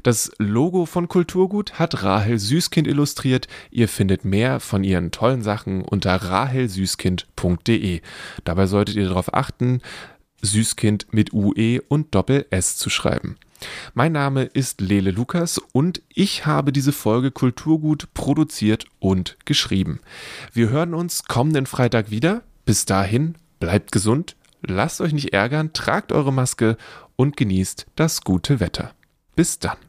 Das 0.04 0.30
Logo 0.38 0.86
von 0.86 1.08
Kulturgut 1.08 1.80
hat 1.80 2.04
Rahel 2.04 2.38
Süßkind 2.38 2.86
illustriert. 2.86 3.48
Ihr 3.70 3.88
findet 3.88 4.24
mehr 4.24 4.60
von 4.60 4.84
ihren 4.84 5.10
tollen 5.10 5.42
Sachen 5.42 5.82
unter 5.82 6.14
rahelsüßkind.de. 6.14 8.00
Dabei 8.44 8.66
solltet 8.66 8.94
ihr 8.94 9.08
darauf 9.08 9.34
achten, 9.34 9.80
Süßkind 10.42 11.12
mit 11.12 11.32
UE 11.32 11.80
und 11.88 12.14
Doppel 12.14 12.46
S 12.50 12.76
zu 12.76 12.90
schreiben. 12.90 13.36
Mein 13.94 14.12
Name 14.12 14.44
ist 14.44 14.80
Lele 14.80 15.10
Lukas 15.10 15.58
und 15.72 16.02
ich 16.08 16.46
habe 16.46 16.72
diese 16.72 16.92
Folge 16.92 17.30
Kulturgut 17.30 18.12
produziert 18.14 18.86
und 19.00 19.36
geschrieben. 19.44 20.00
Wir 20.52 20.68
hören 20.68 20.94
uns 20.94 21.24
kommenden 21.24 21.66
Freitag 21.66 22.10
wieder. 22.10 22.42
Bis 22.64 22.84
dahin, 22.84 23.34
bleibt 23.58 23.92
gesund, 23.92 24.36
lasst 24.62 25.00
euch 25.00 25.12
nicht 25.12 25.32
ärgern, 25.32 25.72
tragt 25.72 26.12
eure 26.12 26.32
Maske 26.32 26.76
und 27.16 27.36
genießt 27.36 27.86
das 27.96 28.22
gute 28.22 28.60
Wetter. 28.60 28.92
Bis 29.34 29.58
dann. 29.58 29.87